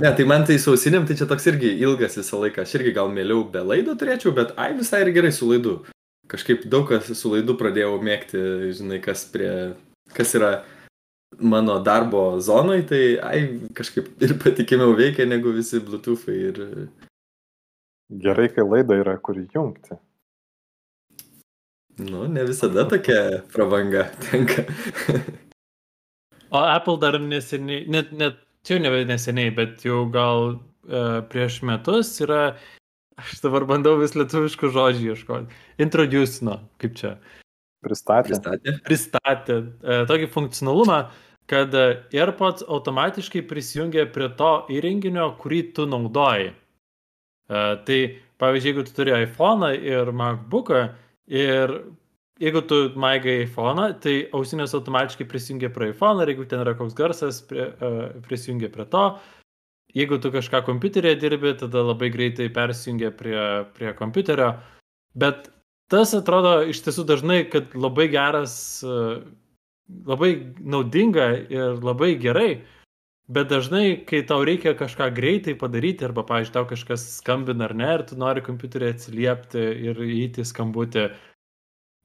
Ne, 0.00 0.10
tai 0.16 0.24
man 0.24 0.46
tai 0.48 0.56
sausinėm, 0.56 1.04
tai 1.04 1.14
čia 1.18 1.26
toks 1.28 1.44
irgi 1.50 1.74
ilgas 1.84 2.16
visą 2.16 2.40
laiką. 2.40 2.64
Aš 2.64 2.78
irgi 2.78 2.94
gal 2.96 3.10
mėliau 3.12 3.44
be 3.52 3.60
laido 3.60 3.94
turėčiau, 4.00 4.32
bet 4.36 4.54
ai 4.56 4.72
visai 4.78 5.02
ir 5.04 5.12
gerai 5.12 5.32
su 5.36 5.48
laidu. 5.50 5.82
Kažkaip 6.32 6.64
daug 6.72 6.86
kas 6.88 7.10
su 7.18 7.32
laidu 7.34 7.58
pradėjau 7.60 7.98
mėgti, 8.00 8.40
žinai, 8.78 9.02
kas, 9.04 9.26
prie, 9.28 9.50
kas 10.16 10.32
yra 10.38 10.52
mano 11.42 11.78
darbo 11.84 12.40
zonai, 12.40 12.82
tai 12.88 13.18
ai 13.22 13.42
kažkaip 13.74 14.22
ir 14.22 14.36
patikimiau 14.42 14.96
veikia 14.98 15.26
negu 15.26 15.52
visi 15.56 15.80
bluetoothai. 15.80 16.38
Ir... 16.50 16.62
Gerai, 18.24 18.48
kai 18.54 18.64
laida 18.66 18.98
yra 19.00 19.18
kur 19.18 19.36
jungti. 19.54 19.98
Nu, 21.98 22.26
ne 22.26 22.44
visada 22.48 22.86
tokia 22.88 23.42
prabanga 23.52 24.06
tenka. 24.24 24.64
O 26.52 26.58
Apple 26.58 26.98
dar 27.00 27.18
neseniai, 27.20 27.86
net, 27.88 28.12
net 28.12 28.40
čia 28.64 28.76
jau 28.76 28.82
ne 28.84 29.04
neseniai, 29.08 29.52
bet 29.56 29.84
jau 29.86 30.02
gal 30.12 30.54
uh, 30.54 31.20
prieš 31.32 31.60
metus 31.64 32.10
yra, 32.24 32.56
aš 33.20 33.38
dabar 33.44 33.64
bandau 33.68 33.94
vis 34.00 34.12
lietuviškų 34.16 34.72
žodžių 34.74 35.14
ieškoti, 35.14 35.60
introducino, 35.80 36.58
kaip 36.82 36.96
čia. 37.00 37.14
Pristatė. 37.82 38.34
Pristatė. 38.34 38.76
Pristatė 38.88 39.58
uh, 39.62 40.04
tokį 40.10 40.28
funkcionalumą, 40.34 40.98
kad 41.50 41.74
AirPods 41.74 42.64
automatiškai 42.68 43.42
prisijungia 43.48 44.06
prie 44.12 44.28
to 44.38 44.52
įrenginio, 44.72 45.32
kurį 45.40 45.62
tu 45.76 45.86
naudoji. 45.90 46.52
Uh, 47.52 47.74
tai 47.86 47.98
pavyzdžiui, 48.40 48.70
jeigu 48.70 48.84
tu 48.86 48.94
turi 48.96 49.12
iPhone 49.24 49.72
ir 49.76 50.12
MacBooką 50.16 50.82
ir 51.28 51.74
jeigu 52.42 52.62
tu 52.66 52.78
maigai 52.98 53.42
iPhone, 53.44 53.90
tai 54.02 54.14
ausinės 54.34 54.74
automatiškai 54.78 55.26
prisijungia 55.28 55.70
prie 55.74 55.90
iPhone 55.92 56.22
ir 56.22 56.32
jeigu 56.32 56.46
ten 56.48 56.62
yra 56.64 56.74
koks 56.78 56.96
garsas, 56.98 57.42
prie, 57.46 57.68
uh, 57.68 58.04
prisijungia 58.26 58.72
prie 58.72 58.88
to. 58.94 59.06
Jeigu 59.92 60.16
tu 60.22 60.30
kažką 60.32 60.62
kompiuterėje 60.64 61.18
dirbi, 61.20 61.52
tada 61.60 61.82
labai 61.84 62.08
greitai 62.14 62.48
persijungia 62.54 63.10
prie, 63.12 63.42
prie 63.76 63.92
kompiuterio. 63.98 64.54
Bet 65.12 65.50
tas 65.92 66.14
atrodo 66.16 66.62
iš 66.72 66.80
tiesų 66.86 67.04
dažnai, 67.10 67.42
kad 67.52 67.74
labai 67.76 68.06
geras, 68.12 68.54
labai 70.06 70.32
naudinga 70.60 71.32
ir 71.52 71.82
labai 71.82 72.14
gerai. 72.20 72.62
Bet 73.32 73.48
dažnai, 73.48 74.02
kai 74.04 74.24
tau 74.28 74.42
reikia 74.44 74.74
kažką 74.76 75.06
greitai 75.14 75.54
padaryti, 75.56 76.04
arba, 76.04 76.24
pavyzdžiui, 76.28 76.52
tau 76.56 76.66
kažkas 76.68 77.04
skambina 77.20 77.68
ar 77.68 77.74
ne, 77.78 77.90
ir 77.94 78.02
tu 78.08 78.18
nori 78.18 78.42
kompiuterį 78.44 78.90
atsiliepti 78.92 79.62
ir 79.88 80.00
įti 80.02 80.44
skambutį, 80.44 81.06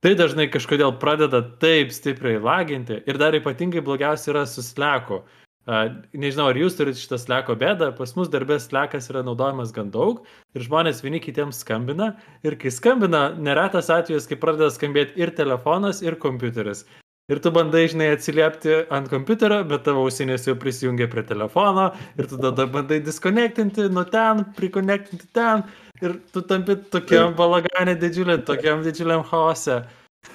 Tai 0.06 0.12
dažnai 0.13 0.46
kažkodėl 0.53 0.91
pradeda 1.01 1.39
taip 1.58 1.89
stipriai 1.89 2.38
laginti 2.38 3.00
ir 3.10 3.17
dar 3.17 3.34
ypatingai 3.34 3.82
blogiausia 3.82 4.29
yra 4.29 4.44
su 4.46 4.62
sleku. 4.62 5.24
Nežinau, 5.67 6.46
ar 6.51 6.60
jūs 6.62 6.77
turite 6.77 7.01
šitą 7.01 7.17
sleko 7.20 7.56
bėdą, 7.60 7.89
pas 7.98 8.13
mus 8.15 8.29
darbės 8.32 8.70
slekas 8.70 9.10
yra 9.12 9.24
naudojamas 9.25 9.74
gan 9.75 9.89
daug 9.91 10.22
ir 10.56 10.63
žmonės 10.63 11.01
vieni 11.03 11.20
kitiems 11.20 11.63
skambina 11.65 12.13
ir 12.46 12.56
kai 12.62 12.72
skambina, 12.72 13.34
neretas 13.36 13.89
atvejis, 13.91 14.29
kai 14.29 14.38
pradeda 14.39 14.70
skambėti 14.72 15.17
ir 15.20 15.34
telefonas, 15.36 16.00
ir 16.06 16.15
kompiuteris. 16.22 16.86
Ir 17.28 17.42
tu 17.44 17.52
bandai, 17.52 17.84
žinai, 17.92 18.14
atsiliepti 18.16 18.76
ant 18.96 19.10
kompiuterio, 19.12 19.60
bet 19.68 19.82
tavo 19.84 20.06
ausinės 20.08 20.46
jau 20.48 20.54
prisijungia 20.60 21.10
prie 21.12 21.26
telefono 21.28 21.90
ir 22.16 22.30
tu 22.32 22.38
tada 22.40 22.64
bandai 22.72 23.02
diskonektinti 23.04 23.90
nuo 23.92 24.06
ten, 24.08 24.46
prikonektinti 24.56 25.28
ten 25.36 25.66
ir 26.00 26.16
tu 26.32 26.44
tampi 26.48 26.78
tokiam 26.94 27.36
balagane 27.36 27.98
didžiuliam, 28.00 28.46
tokiam 28.48 28.86
didžiuliam 28.86 29.26
chaose. 29.28 29.82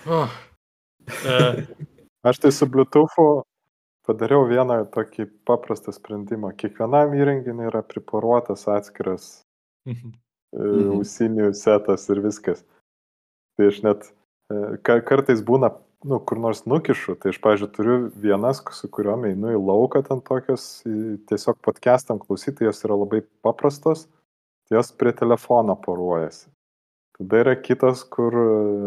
Oh. 0.05 0.29
Uh. 1.25 1.63
Aš 2.29 2.43
tai 2.45 2.53
su 2.53 2.69
Bluetoothu 2.71 3.25
padariau 4.07 4.45
vieną 4.51 4.83
tokį 4.93 5.27
paprastą 5.49 5.95
sprendimą. 5.95 6.53
Kiekvienam 6.59 7.15
įrenginiui 7.17 7.71
yra 7.71 7.81
priporuotas 7.87 8.67
atskiras 8.71 9.31
mhm. 9.89 10.13
E, 10.53 10.61
mhm. 10.61 10.99
ausinių 10.99 11.49
setas 11.57 12.05
ir 12.13 12.21
viskas. 12.21 12.61
Tai 13.57 13.71
aš 13.73 13.81
net 13.87 14.05
e, 14.53 14.77
kartais 14.85 15.41
būna, 15.41 15.73
nu, 16.05 16.19
kur 16.19 16.41
nors 16.43 16.65
nukišu, 16.67 17.15
tai 17.23 17.33
aš, 17.33 17.39
pažiūrėjau, 17.43 17.75
turiu 17.77 17.97
vienas, 18.25 18.63
su 18.77 18.89
kuriuom 18.91 19.27
einu 19.31 19.53
į 19.55 19.61
lauką 19.61 20.03
ten 20.07 20.23
tokios, 20.25 20.67
tiesiog 21.31 21.61
podcastam 21.65 22.21
klausyti, 22.23 22.67
jos 22.67 22.83
yra 22.87 22.99
labai 22.99 23.23
paprastos, 23.45 24.09
tai 24.67 24.81
jos 24.81 24.93
prie 24.99 25.15
telefono 25.17 25.77
poruojasi. 25.79 26.51
Tada 27.19 27.43
yra 27.45 27.55
kitas, 27.61 28.03
kur, 28.09 28.35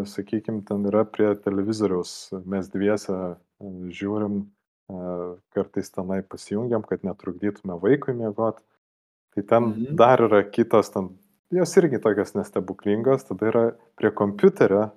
sakykime, 0.09 0.63
ten 0.67 0.83
yra 0.89 1.05
prie 1.07 1.29
televizoriaus, 1.39 2.33
mes 2.43 2.67
dviese 2.73 3.13
e, 3.15 3.35
žiūrim 3.95 4.43
kartais 5.55 5.89
tenai 5.89 6.19
pasijungiam, 6.21 6.83
kad 6.85 7.05
netrukdytume 7.05 7.77
vaikui 7.81 8.13
miegoti. 8.17 8.61
Tai 9.35 9.43
ten 9.43 9.63
mhm. 9.69 9.95
dar 9.99 10.21
yra 10.27 10.43
kitos, 10.47 10.91
ten, 10.93 11.09
jos 11.53 11.73
irgi 11.79 11.99
tokios 12.03 12.35
nestebuklingos, 12.37 13.25
tada 13.29 13.49
yra 13.49 13.63
prie 13.99 14.11
kompiuterio 14.13 14.89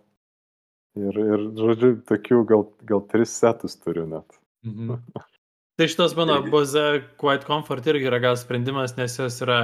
ir, 0.99 1.19
ir 1.19 1.45
žodžiu, 1.59 1.91
tokių 2.09 2.43
gal, 2.49 2.65
gal 2.89 3.03
tris 3.11 3.35
setus 3.39 3.79
turiu 3.81 4.07
net. 4.11 4.39
Mhm. 4.67 4.99
Tai 5.79 5.87
šitos 5.87 6.17
mano 6.19 6.41
Boze 6.51 7.05
Quiet 7.23 7.45
Comfort 7.47 7.87
irgi 7.87 8.09
yra 8.11 8.19
gal 8.19 8.35
sprendimas, 8.37 8.97
nes 8.99 9.15
jos 9.15 9.37
yra 9.45 9.61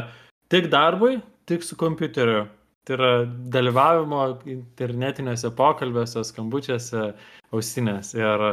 tik 0.52 0.68
darbui, 0.70 1.16
tik 1.50 1.66
su 1.66 1.74
kompiuteriu. 1.80 2.44
Tai 2.86 2.94
yra 2.94 3.10
dalyvavimo 3.50 4.20
internetinėse 4.52 5.50
pokalbėse, 5.58 6.22
skambučiuose, 6.28 7.08
ausinės. 7.56 8.12
Ir 8.14 8.46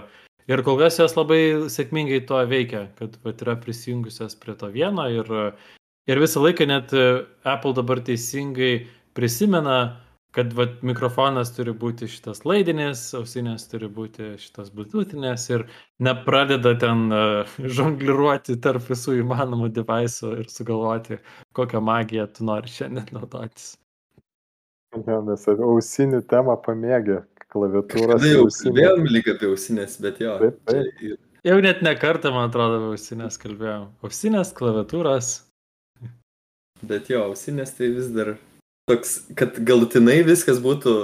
Ir 0.50 0.64
kol 0.66 0.80
kas 0.80 0.98
jos 0.98 1.14
labai 1.16 1.70
sėkmingai 1.70 2.24
to 2.28 2.40
veikia, 2.50 2.88
kad 2.98 3.14
vat, 3.24 3.44
yra 3.46 3.54
prisijungusios 3.62 4.34
prie 4.42 4.56
to 4.58 4.72
vieno 4.74 5.06
ir, 5.14 5.28
ir 6.10 6.22
visą 6.22 6.42
laiką 6.42 6.66
net 6.68 6.96
Apple 7.48 7.76
dabar 7.78 8.02
teisingai 8.04 8.88
prisimena, 9.18 9.78
kad 10.36 10.54
vat, 10.56 10.78
mikrofonas 10.88 11.52
turi 11.56 11.74
būti 11.76 12.08
šitas 12.12 12.44
laidinis, 12.48 13.04
ausinės 13.18 13.68
turi 13.72 13.90
būti 13.92 14.34
šitas 14.40 14.72
bluetoothinės 14.76 15.48
ir 15.52 15.66
nepradeda 16.04 16.74
ten 16.80 17.08
uh, 17.12 17.58
žongliruoti 17.78 18.58
tarp 18.64 18.88
visų 18.90 19.20
įmanomų 19.22 19.72
devaisų 19.76 20.38
ir 20.44 20.52
sugalvoti, 20.52 21.20
kokią 21.58 21.84
magiją 21.84 22.30
tu 22.32 22.48
nori 22.48 22.72
šiandien 22.72 23.12
naudotis. 23.16 23.74
Ja, 25.08 25.22
nes 25.24 25.46
ausinių 25.48 26.20
temą 26.28 26.58
pamėgė 26.66 27.22
klaviatūros. 27.52 28.24
Tai 28.24 28.32
jau 28.32 28.48
kalbėjom 28.48 29.06
lyg 29.08 29.30
apie 29.32 29.48
ausinės, 29.52 30.00
bet 30.04 30.20
jo. 30.24 30.36
Taip, 30.42 30.58
taip. 30.68 30.90
Čia... 31.00 31.16
Jau 31.48 31.58
net 31.64 31.80
ne 31.82 31.94
kartą, 31.98 32.34
man 32.36 32.52
atrodo, 32.52 32.92
ausinės 32.92 33.40
kalbėjom. 33.42 33.88
Ausinės, 34.06 34.52
klaviatūros. 34.58 35.32
Bet 36.86 37.12
jo, 37.12 37.24
ausinės 37.32 37.76
tai 37.78 37.92
vis 37.96 38.10
dar 38.14 38.36
toks, 38.92 39.18
kad 39.40 39.58
galutinai 39.68 40.20
viskas 40.28 40.62
būtų, 40.64 40.96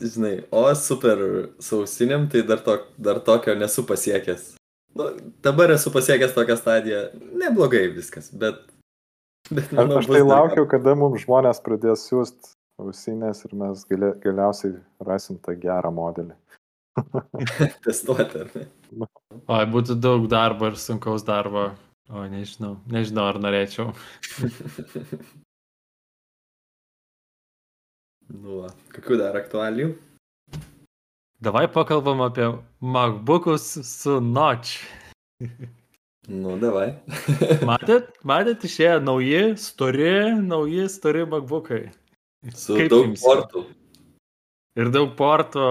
žinai, 0.00 0.34
o 0.54 0.64
super 0.78 1.22
su 1.62 1.82
ausinėm, 1.82 2.30
tai 2.32 2.44
dar, 2.48 2.62
to, 2.64 2.78
dar 2.96 3.20
tokio 3.26 3.54
nesu 3.58 3.84
pasiekęs. 3.88 4.52
Nu, 4.94 5.08
dabar 5.44 5.72
esu 5.74 5.92
pasiekęs 5.92 6.34
tokią 6.36 6.56
stadiją, 6.60 7.04
neblogai 7.40 7.86
viskas, 7.94 8.30
bet... 8.32 8.60
bet 9.50 9.72
manau, 9.72 10.00
aš 10.00 10.10
tai 10.12 10.24
laukiu, 10.24 10.66
kada 10.68 10.96
mums 10.98 11.24
žmonės 11.24 11.62
pradės 11.64 12.04
siūsti 12.10 12.52
ausinės 12.82 13.44
ir 13.46 13.54
mes 13.58 13.84
galia, 13.88 14.12
galiausiai 14.22 14.76
rasim 15.06 15.38
tą 15.42 15.54
gerą 15.60 15.92
modelį. 15.94 16.36
Testuoti, 17.86 18.42
ar 18.44 18.50
ne? 18.56 18.66
O, 19.46 19.60
būtų 19.72 19.96
daug 19.96 20.26
darbo 20.28 20.68
ir 20.68 20.76
sunkaus 20.80 21.24
darbo. 21.24 21.70
O, 22.12 22.26
nežinau, 22.28 22.74
nežinau, 22.92 23.30
ar 23.32 23.40
norėčiau. 23.40 23.94
nu, 28.32 28.62
va. 28.62 28.72
kokių 28.94 29.18
dar 29.20 29.36
aktualijų? 29.38 29.92
Davai 31.42 31.64
pakalbam 31.74 32.22
apie 32.22 32.46
MacBookus 32.80 33.64
su 33.86 34.20
Notch. 34.22 34.76
nu, 36.28 36.54
davai. 36.62 36.92
matėt, 37.70 38.12
matėt, 38.26 38.66
išėjo 38.68 39.00
nauji, 39.02 39.42
stori, 39.58 40.12
nauji, 40.38 40.86
stori 40.92 41.26
MacBookai. 41.26 41.82
Su 42.54 42.78
Kaip 42.78 42.90
daug 42.92 43.08
jums? 43.08 43.24
portų. 43.26 43.64
Ir 44.78 44.92
daug 44.94 45.12
portų. 45.18 45.66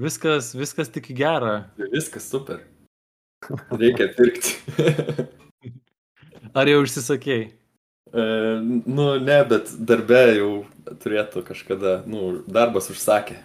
Viskas, 0.00 0.52
viskas 0.58 0.88
tik 0.90 1.10
į 1.12 1.18
gerą. 1.22 1.56
Viskas 1.92 2.26
super. 2.28 2.62
Reikia 3.72 4.08
pirkti. 4.16 4.56
Ar 6.54 6.70
jau 6.70 6.80
užsisakėjai? 6.84 7.52
E, 8.12 8.24
nu, 8.86 9.08
ne, 9.20 9.40
bet 9.48 9.72
darbe 9.88 10.22
jau 10.36 10.50
turėtų 11.02 11.44
kažkada, 11.46 12.02
nu, 12.10 12.40
darbas 12.46 12.90
užsakė. 12.92 13.38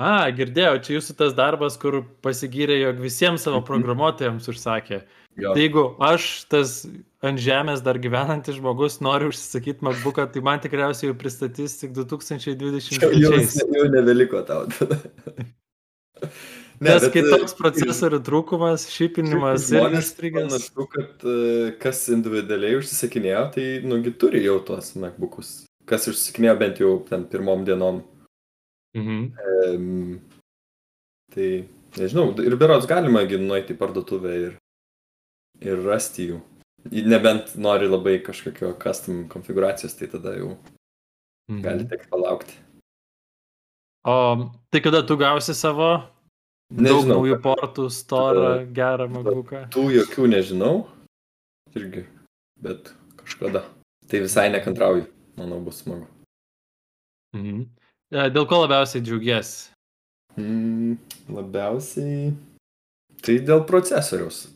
A, 0.00 0.30
girdėjau, 0.32 0.78
čia 0.80 0.94
jūsų 0.96 1.14
tas 1.18 1.34
darbas, 1.36 1.76
kur 1.80 2.00
pasigyrė, 2.24 2.78
jog 2.80 3.02
visiems 3.04 3.44
savo 3.44 3.60
mhm. 3.60 3.66
programuotojams 3.68 4.48
užsakė. 4.48 5.02
Jo. 5.38 5.52
Tai 5.54 5.62
jeigu 5.62 5.84
aš, 6.02 6.28
tas 6.50 6.72
ant 7.24 7.40
žemės 7.40 7.84
dar 7.84 8.00
gyvenantis 8.02 8.56
žmogus, 8.58 8.98
noriu 9.04 9.28
užsisakyti 9.30 9.84
MacBooką, 9.86 10.26
tai 10.32 10.42
man 10.44 10.62
tikriausiai 10.64 11.12
jau 11.12 11.18
pristatys 11.20 11.76
tik 11.80 11.92
2020. 11.96 13.04
Jau, 13.20 13.36
jau 13.76 13.86
nebeliko 13.92 14.42
tau 14.48 14.66
tada. 14.72 14.98
Ne, 16.80 16.94
Nes 16.94 17.04
kai 17.12 17.20
toks 17.26 17.52
procesorių 17.58 18.22
trūkumas, 18.24 18.86
šipinimas 18.88 19.66
ir 19.68 19.98
įstrigęs. 19.98 20.54
Panašu, 20.54 20.86
kad 20.88 21.24
e, 21.28 21.72
kas 21.82 22.06
individualiai 22.08 22.78
užsisakinėjo, 22.78 23.42
tai 23.52 23.64
nugi 23.84 24.14
turi 24.16 24.40
jau 24.46 24.54
tuos 24.64 24.94
MacBookus. 24.96 25.50
Kas 25.90 26.08
užsisakinėjo 26.08 26.54
bent 26.62 26.80
jau 26.80 26.94
ten 27.10 27.26
pirmom 27.28 27.66
dienom. 27.68 28.00
Mhm. 28.96 29.18
Um, 29.68 30.14
tai 31.34 31.50
nežinau, 32.00 32.32
ir 32.40 32.56
berots 32.56 32.88
galima 32.88 33.26
nueiti 33.28 33.76
į 33.76 33.80
parduotuvę 33.82 34.32
ir 34.46 34.54
ir 35.60 35.82
rasti 35.84 36.30
jų. 36.30 36.38
Nebent 36.90 37.52
nori 37.60 37.90
labai 37.90 38.16
kažkokio 38.24 38.72
custom 38.80 39.26
konfiguracijos, 39.28 39.98
tai 39.98 40.08
tada 40.08 40.32
jau 40.38 40.54
mhm. 41.50 41.60
gali 41.66 41.84
tik 41.92 42.08
palaukti. 42.08 42.56
O 44.08 44.48
tai 44.72 44.80
kada 44.80 45.04
tu 45.04 45.18
gausi 45.20 45.52
savo 45.52 45.90
nežinau, 46.70 47.02
daug 47.02 47.10
naujų 47.12 47.38
portų, 47.44 47.88
storą, 47.94 48.52
gerą 48.76 49.08
MacBooką? 49.12 49.64
Tų 49.74 49.86
jokių 49.96 50.28
nežinau. 50.30 50.74
Irgi. 51.78 52.04
Bet 52.60 52.92
kažkada. 53.20 53.64
Tai 54.10 54.22
visai 54.26 54.48
nekantrauju. 54.54 55.06
Manau, 55.38 55.60
bus 55.64 55.82
smagu. 55.84 56.06
Mhm. 57.36 57.66
E, 58.10 58.30
dėl 58.34 58.46
ko 58.50 58.64
labiausiai 58.64 59.04
džiaugiesi? 59.06 59.70
Mm, 60.38 60.96
labiausiai. 61.30 62.32
Tai 63.20 63.36
dėl 63.46 63.62
procesoriaus 63.68 64.48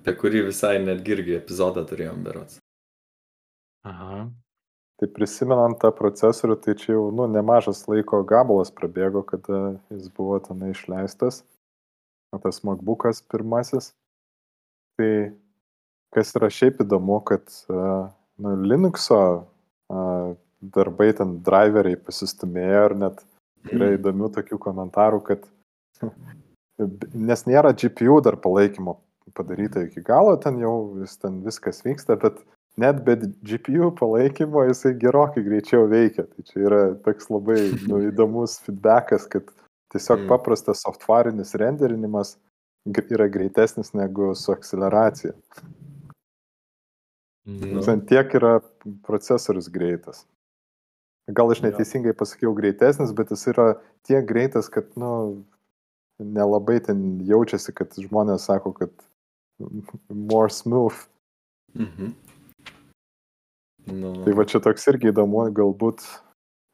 apie 0.00 0.16
kurį 0.16 0.46
visai 0.48 0.78
netgi 0.80 1.12
irgi 1.16 1.36
epizodą 1.36 1.84
turėjom 1.88 2.22
berots. 2.24 2.58
Aha. 3.84 4.24
Tai 5.00 5.08
prisimenant 5.16 5.78
tą 5.80 5.88
procesorių, 5.96 6.58
tai 6.60 6.74
čia 6.76 6.92
jau 6.92 7.06
nu, 7.16 7.24
nemažas 7.32 7.86
laiko 7.88 8.20
gabalas 8.28 8.68
prabėgo, 8.76 9.22
kada 9.24 9.60
jis 9.88 10.10
buvo 10.12 10.36
tenai 10.44 10.74
išleistas, 10.74 11.40
o 12.36 12.40
tas 12.42 12.60
MacBookas 12.68 13.22
pirmasis. 13.32 13.94
Tai 15.00 15.12
kas 16.12 16.34
yra 16.36 16.50
šiaip 16.52 16.82
įdomu, 16.84 17.16
kad 17.24 17.48
nu, 17.70 18.52
Linuxo 18.60 19.22
darbai 20.60 21.10
ten 21.16 21.38
driveriai 21.46 21.96
pasistumėjo 21.96 22.84
ir 22.90 22.96
net 23.00 23.24
yra 23.70 23.86
mhm. 23.86 23.96
įdomių 23.96 24.30
tokių 24.36 24.60
komentarų, 24.60 25.22
kad 25.24 25.48
nes 27.14 27.46
nėra 27.48 27.72
GPU 27.76 28.20
dar 28.24 28.36
palaikymo 28.40 28.98
padaryta 29.36 29.84
iki 29.86 30.02
galo, 30.04 30.34
ten 30.42 30.58
jau 30.60 30.74
vis, 30.98 31.16
ten 31.22 31.40
viskas 31.44 31.84
vyksta, 31.86 32.16
bet 32.20 32.40
net 32.76 33.02
be 33.04 33.16
GPU 33.42 33.90
palaikymo 33.98 34.64
jisai 34.68 34.94
gerokai 34.98 35.42
greičiau 35.46 35.88
veikia. 35.90 36.26
Tai 36.28 36.46
čia 36.46 36.62
yra 36.68 36.82
toks 37.04 37.30
labai 37.32 37.60
nu, 37.88 38.02
įdomus 38.10 38.60
feedbackas, 38.66 39.26
kad 39.30 39.50
tiesiog 39.94 40.24
mm. 40.24 40.30
paprastas 40.30 40.84
softwarinis 40.86 41.56
renderinimas 41.58 42.36
yra 43.10 43.28
greitesnis 43.28 43.92
negu 43.92 44.34
su 44.34 44.52
akceleracija. 44.52 45.32
Nu. 47.44 47.82
Ten 47.82 48.04
tiek 48.06 48.34
yra 48.34 48.60
procesorius 49.06 49.68
greitas. 49.72 50.24
Gal 51.30 51.50
aš 51.52 51.62
neteisingai 51.64 52.12
pasakiau 52.16 52.52
greitesnis, 52.54 53.12
bet 53.16 53.30
jis 53.30 53.46
yra 53.52 53.66
tiek 54.06 54.26
greitas, 54.26 54.68
kad, 54.72 54.88
nu, 54.98 55.42
nelabai 56.18 56.78
ten 56.84 57.20
jaučiasi, 57.26 57.74
kad 57.76 57.94
žmonės 57.98 58.46
sako, 58.50 58.72
kad 58.76 58.92
more 60.08 60.50
smooth. 60.52 61.06
Mhm. 61.74 62.14
Nu, 63.90 64.12
Tai 64.24 64.34
va 64.38 64.46
čia 64.46 64.60
toks 64.62 64.86
irgi 64.92 65.10
įdomu, 65.10 65.42
galbūt, 65.54 66.04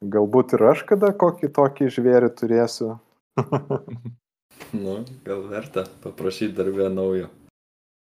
galbūt 0.05 0.57
ir 0.57 0.65
aš 0.73 0.85
kada 0.89 1.13
kokį 1.17 1.51
tokį 1.57 1.89
žvėrį 1.95 2.31
turėsiu. 2.37 2.97
nu, 4.85 4.99
gal 5.25 5.45
verta 5.49 5.87
paprašyti 6.05 6.57
darbę 6.57 6.91
naujo. 6.93 7.31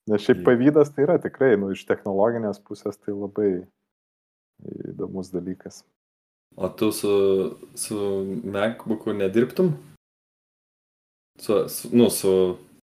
Nes 0.09 0.23
šiaip 0.25 0.41
pavydas 0.47 0.93
tai 0.95 1.05
yra 1.05 1.19
tikrai, 1.21 1.53
nu, 1.59 1.73
iš 1.75 1.83
technologinės 1.89 2.61
pusės 2.63 2.97
tai 2.97 3.13
labai 3.13 3.51
įdomus 4.91 5.29
dalykas. 5.33 5.83
O 6.55 6.67
tu 6.67 6.91
su, 6.95 7.13
su 7.79 7.99
MacBooku 8.43 9.13
nedirbtum? 9.15 9.75
Su, 11.39 11.67
su, 11.71 11.91
nu, 11.95 12.09
su 12.11 12.33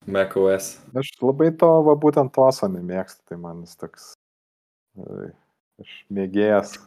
macOS. 0.07 0.77
Aš 0.95 1.11
labai 1.21 1.49
to, 1.59 1.71
va, 1.87 1.97
būtent 1.99 2.31
to 2.35 2.47
sonį 2.55 2.83
mėgstu, 2.87 3.23
tai 3.27 3.39
man 3.41 3.65
jis 3.65 3.75
toks, 3.79 4.07
ai, 5.03 5.33
aš 5.81 5.95
mėgėjas, 6.13 6.77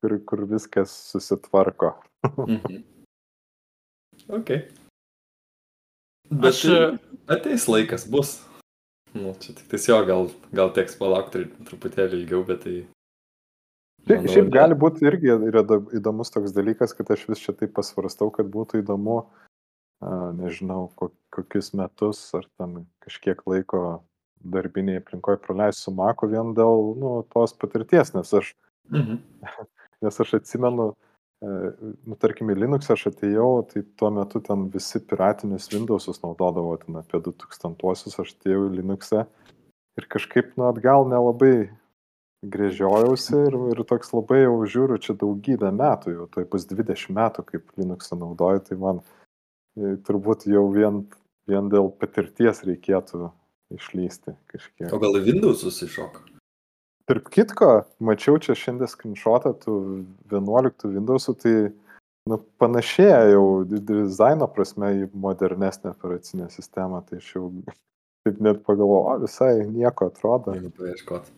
kur, 0.00 0.16
kur 0.28 0.44
viskas 0.50 0.94
susitvarko. 1.12 1.94
Mhm. 2.24 2.82
Ok. 4.32 4.50
Bet 6.32 6.54
Aš, 6.54 6.62
tai 6.64 7.36
ateis 7.36 7.66
laikas, 7.68 8.06
bus. 8.08 8.38
Nu, 9.14 9.34
čia 9.38 9.52
tik 9.54 9.68
tiesiog 9.70 10.06
gal, 10.08 10.30
gal 10.56 10.72
teks 10.74 10.96
palaukti 10.98 11.44
truputėlį 11.68 12.22
ilgiau, 12.22 12.42
bet 12.48 12.64
tai... 12.64 12.76
Manau, 14.08 14.32
šiaip 14.32 14.48
ne. 14.48 14.52
gali 14.52 14.76
būti 14.76 15.06
irgi 15.08 15.30
yra 15.32 15.62
įdomus 15.96 16.32
toks 16.32 16.52
dalykas, 16.56 16.92
kad 16.96 17.12
aš 17.14 17.22
vis 17.30 17.40
čia 17.44 17.54
taip 17.56 17.72
pasvarstau, 17.76 18.28
kad 18.34 18.48
būtų 18.52 18.82
įdomu, 18.82 19.22
a, 20.04 20.10
nežinau, 20.36 20.90
ko- 20.98 21.14
kokius 21.32 21.70
metus 21.78 22.20
ar 22.36 22.48
ten 22.58 22.82
kažkiek 23.04 23.40
laiko 23.48 24.02
darbiniai 24.44 25.00
aplinkoje 25.00 25.40
praleisti 25.44 25.86
su 25.86 25.94
Maku 25.94 26.28
vien 26.32 26.52
dėl 26.56 26.94
nu, 27.00 27.16
tos 27.32 27.56
patirties, 27.58 28.12
nes 28.16 28.32
aš, 28.40 28.54
Mhm. 28.90 29.18
nes 30.02 30.20
aš 30.20 30.34
atsimenu, 30.34 30.92
e, 31.42 31.48
nu, 32.06 32.16
tarkim, 32.20 32.50
į 32.52 32.58
Linux 32.60 32.90
aš 32.92 33.08
atėjau, 33.12 33.64
tai 33.70 33.84
tuo 33.98 34.10
metu 34.14 34.42
ten 34.44 34.68
visi 34.74 35.00
piratinius 35.00 35.70
Windowsus 35.72 36.20
naudodavo, 36.24 36.76
ten 36.82 37.00
apie 37.00 37.20
2000-uosius 37.24 38.20
aš 38.20 38.34
atėjau 38.36 38.68
į 38.68 38.74
Linuxą 38.78 39.24
ir 39.98 40.08
kažkaip, 40.10 40.52
nu, 40.58 40.68
atgal 40.68 41.08
nelabai 41.08 41.70
grėžiojausi 42.44 43.38
ir, 43.46 43.54
ir 43.72 43.84
toks 43.88 44.12
labai 44.12 44.42
jau 44.42 44.56
žiūriu, 44.68 44.98
čia 45.00 45.14
daugybę 45.16 45.70
metų, 45.72 46.16
jau 46.18 46.26
tai 46.34 46.44
bus 46.50 46.66
20 46.68 47.14
metų, 47.16 47.46
kaip 47.48 47.70
Linuxą 47.80 48.20
naudoju, 48.20 48.66
tai 48.68 48.80
man 48.80 49.00
e, 49.00 49.96
turbūt 50.04 50.44
jau 50.50 50.66
vien, 50.74 51.06
vien 51.48 51.72
dėl 51.72 51.88
patirties 52.00 52.60
reikėtų 52.68 53.30
išlysti 53.78 54.34
kažkiek. 54.52 54.92
O 54.92 55.00
gal 55.02 55.18
Windows 55.24 55.64
susišok? 55.64 56.20
Tarp 57.04 57.28
kitko, 57.28 57.70
mačiau 58.00 58.38
čia 58.40 58.56
šiandien 58.56 58.88
skrinšotą 58.88 59.52
tų 59.60 59.74
11 60.32 60.86
Windowsų, 60.88 61.34
tai 61.42 61.54
nu, 62.30 62.38
panašėja 62.62 63.18
jau 63.34 63.46
di- 63.68 63.82
dizaino 63.84 64.48
prasme 64.48 64.88
į 65.02 65.08
modernesnę 65.12 65.92
operacinę 65.92 66.48
sistemą, 66.54 67.02
tai 67.04 67.20
aš 67.20 67.28
jau 67.36 67.50
taip 68.24 68.40
net 68.40 68.62
pagalvojau, 68.64 69.20
visai 69.26 69.66
nieko 69.68 70.08
atrodo. 70.08 70.56
Jeigu 70.56 70.72
paieškot. 70.78 71.28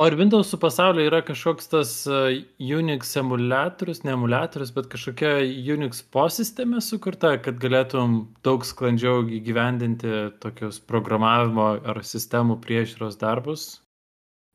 O 0.00 0.06
ir 0.08 0.14
Windowsų 0.16 0.56
pasaulyje 0.62 1.10
yra 1.10 1.18
kažkoks 1.20 1.66
tas 1.68 1.90
uh, 2.08 2.30
Unix 2.56 3.10
emulatorius, 3.20 3.98
ne 4.06 4.14
emulatorius, 4.14 4.70
bet 4.72 4.88
kažkokia 4.88 5.34
Unix 5.74 6.00
posistemė 6.14 6.80
sukurta, 6.80 7.34
kad 7.44 7.58
galėtum 7.60 8.14
daug 8.46 8.64
sklandžiau 8.64 9.26
įgyvendinti 9.28 10.14
tokius 10.40 10.80
programavimo 10.80 11.68
ar 11.92 12.00
sistemų 12.00 12.56
priežiūros 12.64 13.20
darbus. 13.20 13.68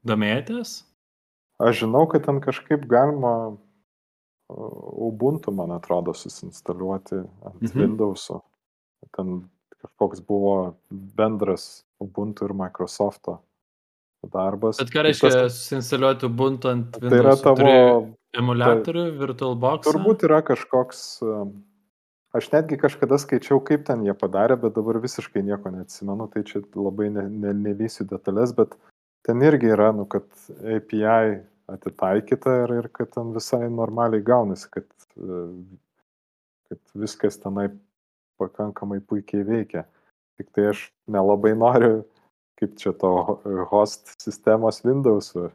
Domėjotės? 0.10 0.80
Aš 1.62 1.84
žinau, 1.84 2.08
kad 2.10 2.26
ten 2.26 2.42
kažkaip 2.42 2.90
galima 2.90 3.36
uh, 3.54 5.08
Ubuntu, 5.12 5.54
man 5.54 5.78
atrodo, 5.78 6.18
susinstaliuoti 6.18 7.22
ant 7.22 7.62
mhm. 7.62 7.84
Windows'o. 7.84 8.42
Ten 9.14 9.44
kažkoks 9.78 10.26
buvo 10.26 10.56
bendras 10.90 11.84
Ubuntu 12.02 12.50
ir 12.50 12.58
Microsoft'o 12.66 13.44
darbas. 14.34 14.78
Bet 14.82 14.90
ką 14.94 15.00
Tai 15.02 15.04
reiškia 15.10 15.30
tas- 15.34 15.56
susinstaliuoti 15.60 16.26
Ubuntu 16.30 16.70
ant 16.72 16.92
Tai 16.98 17.08
yra 17.10 17.36
Windows? 17.36 17.42
tavo 17.42 18.16
emulatorių, 18.36 19.06
VirtualBox? 19.20 19.88
Turbūt 19.88 20.26
yra 20.28 20.42
kažkoks, 20.46 21.02
um, 21.24 21.54
aš 22.36 22.50
netgi 22.52 22.78
kažkada 22.82 23.16
skaičiau, 23.22 23.62
kaip 23.64 23.86
ten 23.88 24.04
jie 24.04 24.14
padarė, 24.14 24.58
bet 24.60 24.76
dabar 24.76 25.00
visiškai 25.00 25.44
nieko 25.46 25.72
neatsimenu, 25.72 26.28
tai 26.34 26.44
čia 26.44 26.62
labai 26.76 27.10
ne, 27.14 27.28
ne, 27.30 27.54
nelysiu 27.54 28.06
detalės, 28.10 28.54
bet 28.56 28.76
ten 29.26 29.40
irgi 29.42 29.72
yra, 29.74 29.92
nu, 29.96 30.06
kad 30.06 30.26
API 30.62 31.42
atitaikyta 31.72 32.64
ir, 32.66 32.74
ir 32.84 32.88
kad 32.94 33.10
ten 33.16 33.32
visai 33.34 33.70
normaliai 33.70 34.22
gaunasi, 34.22 34.68
kad, 34.70 34.86
e, 35.18 35.40
kad 36.70 36.80
viskas 36.94 37.40
tenai 37.42 37.70
pakankamai 38.38 39.00
puikiai 39.00 39.46
veikia. 39.48 39.86
Tik 40.38 40.52
tai 40.54 40.68
aš 40.74 40.92
nelabai 41.08 41.56
noriu, 41.58 42.04
kaip 42.60 42.76
čia 42.80 42.94
to 42.94 43.12
host 43.72 44.16
sistemos 44.22 44.82
Windows'ų. 44.86 45.52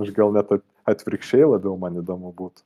Aš 0.00 0.12
gal 0.16 0.32
net 0.32 0.52
at- 0.52 0.64
atvirkščiai 0.88 1.44
labiau 1.44 1.76
man 1.78 1.98
įdomu 2.00 2.32
būtų. 2.34 2.62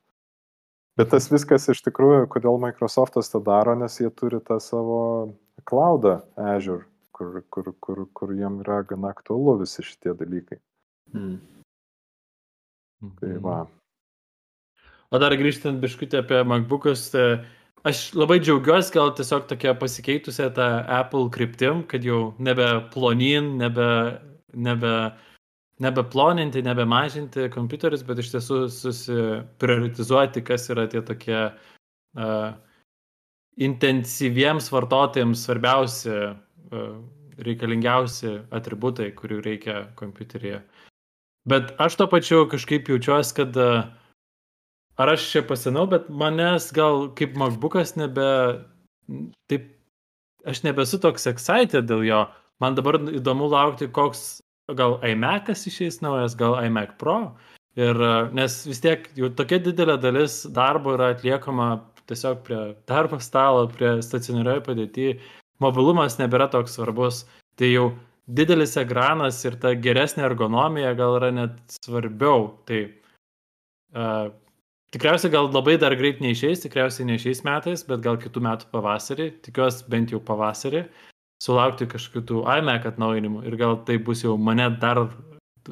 Bet 0.96 1.11
tas 1.12 1.26
viskas 1.29 1.68
iš 1.68 1.83
tikrųjų, 1.85 2.29
kodėl 2.33 2.57
Microsoftas 2.62 3.29
tą 3.29 3.42
daro, 3.44 3.74
nes 3.76 3.98
jie 4.00 4.09
turi 4.11 4.38
tą 4.40 4.57
savo 4.62 5.35
cloudą 5.68 6.22
Azure, 6.37 6.87
kur, 7.12 7.42
kur, 7.50 7.72
kur, 7.81 8.07
kur 8.14 8.33
jiem 8.33 8.62
yra 8.64 8.83
gana 8.87 9.11
aktualu 9.12 9.59
visi 9.61 9.83
šitie 9.85 10.14
dalykai. 10.16 10.59
Hmm. 11.12 11.40
Tai 13.20 13.29
Mhm. 13.29 13.42
va. 13.42 13.66
O 15.12 15.18
dar 15.18 15.31
grįžtant 15.33 15.81
biškutį 15.81 16.18
apie 16.24 16.42
MacBookus, 16.44 17.11
tai 17.12 17.44
aš 17.87 18.03
labai 18.18 18.38
džiaugiuosi 18.42 18.92
gal 18.94 19.12
tiesiog 19.16 19.46
tokia 19.51 19.75
pasikeitusią 19.79 20.51
tą 20.57 20.66
Apple 20.99 21.29
kryptim, 21.35 21.85
kad 21.90 22.05
jau 22.05 22.35
nebe 22.42 22.66
plonin, 22.92 23.53
nebe, 23.61 23.88
nebe, 24.53 24.92
nebe 25.83 26.05
ploninti, 26.12 26.64
nebe 26.66 26.87
mažinti 26.88 27.49
kompiuterius, 27.55 28.05
bet 28.07 28.22
iš 28.22 28.33
tiesų 28.35 28.61
susiprioritizuoti, 28.75 30.42
kas 30.46 30.66
yra 30.75 30.87
tie 30.90 31.03
tokie 31.07 31.42
uh, 31.46 32.49
intensyviems 33.68 34.70
vartotojams 34.75 35.46
svarbiausi, 35.46 36.16
uh, 36.72 36.88
reikalingiausi 37.46 38.40
atributai, 38.57 39.12
kurių 39.14 39.42
reikia 39.44 39.85
kompiuteryje. 40.01 40.62
Bet 41.46 41.77
aš 41.79 42.01
to 42.01 42.09
pačiu 42.11 42.46
kažkaip 42.51 42.88
jaučiuosi, 42.90 43.37
kad 43.37 43.59
uh, 43.61 43.85
ar 45.01 45.13
aš 45.13 45.29
čia 45.33 45.43
pasenau, 45.47 45.87
bet 45.91 46.09
manęs 46.09 46.71
gal 46.77 47.09
kaip 47.19 47.37
MacBookas 47.39 47.97
nebe, 48.01 48.29
taip, 49.51 49.69
aš 50.47 50.63
nebesu 50.67 51.01
toks 51.03 51.29
excited 51.31 51.89
dėl 51.91 52.05
jo. 52.07 52.25
Man 52.63 52.77
dabar 52.79 52.97
įdomu 52.97 53.51
laukti, 53.53 53.91
koks 53.93 54.41
gal 54.79 54.97
iMac'as 55.05 55.67
išeis 55.69 56.01
naujas, 56.03 56.35
gal 56.39 56.57
iMac 56.65 56.97
Pro. 57.01 57.37
Ir 57.77 57.99
nes 58.33 58.55
vis 58.65 58.81
tiek 58.81 59.05
jau 59.19 59.29
tokia 59.37 59.61
didelė 59.61 59.99
dalis 60.01 60.41
darbo 60.57 60.95
yra 60.97 61.11
atliekama 61.13 61.69
tiesiog 62.09 62.41
prie 62.47 62.61
darbo 62.89 63.19
stalo, 63.21 63.67
prie 63.69 63.99
stacionarioje 64.03 64.63
padėtyje. 64.65 65.17
Mobilumas 65.63 66.19
nebėra 66.21 66.49
toks 66.53 66.77
svarbus. 66.77 67.25
Tai 67.57 67.69
jau 67.69 67.87
didelis 68.27 68.77
ekranas 68.81 69.43
ir 69.45 69.59
ta 69.61 69.75
geresnė 69.77 70.27
ergonomija 70.31 70.95
gal 70.99 71.19
yra 71.21 71.31
net 71.35 71.77
svarbiau. 71.85 72.49
Tai 72.69 72.81
uh, 72.87 74.33
tikriausiai 74.94 75.33
gal 75.33 75.51
labai 75.53 75.77
dar 75.81 75.94
greit 75.99 76.20
neišeis, 76.25 76.62
tikriausiai 76.64 77.09
ne 77.09 77.18
šiais 77.20 77.42
metais, 77.46 77.85
bet 77.88 78.05
gal 78.05 78.18
kitų 78.20 78.42
metų 78.46 78.70
pavasarį, 78.75 79.31
tikiuosi 79.46 79.87
bent 79.92 80.14
jau 80.14 80.20
pavasarį, 80.22 80.85
sulaukti 81.42 81.88
kažkokių 81.90 82.44
iMac 82.59 82.87
atnaujinimų 82.92 83.44
ir 83.49 83.57
gal 83.61 83.81
tai 83.88 83.99
bus 84.03 84.25
jau 84.25 84.37
mane 84.40 84.68
dar, 84.83 85.03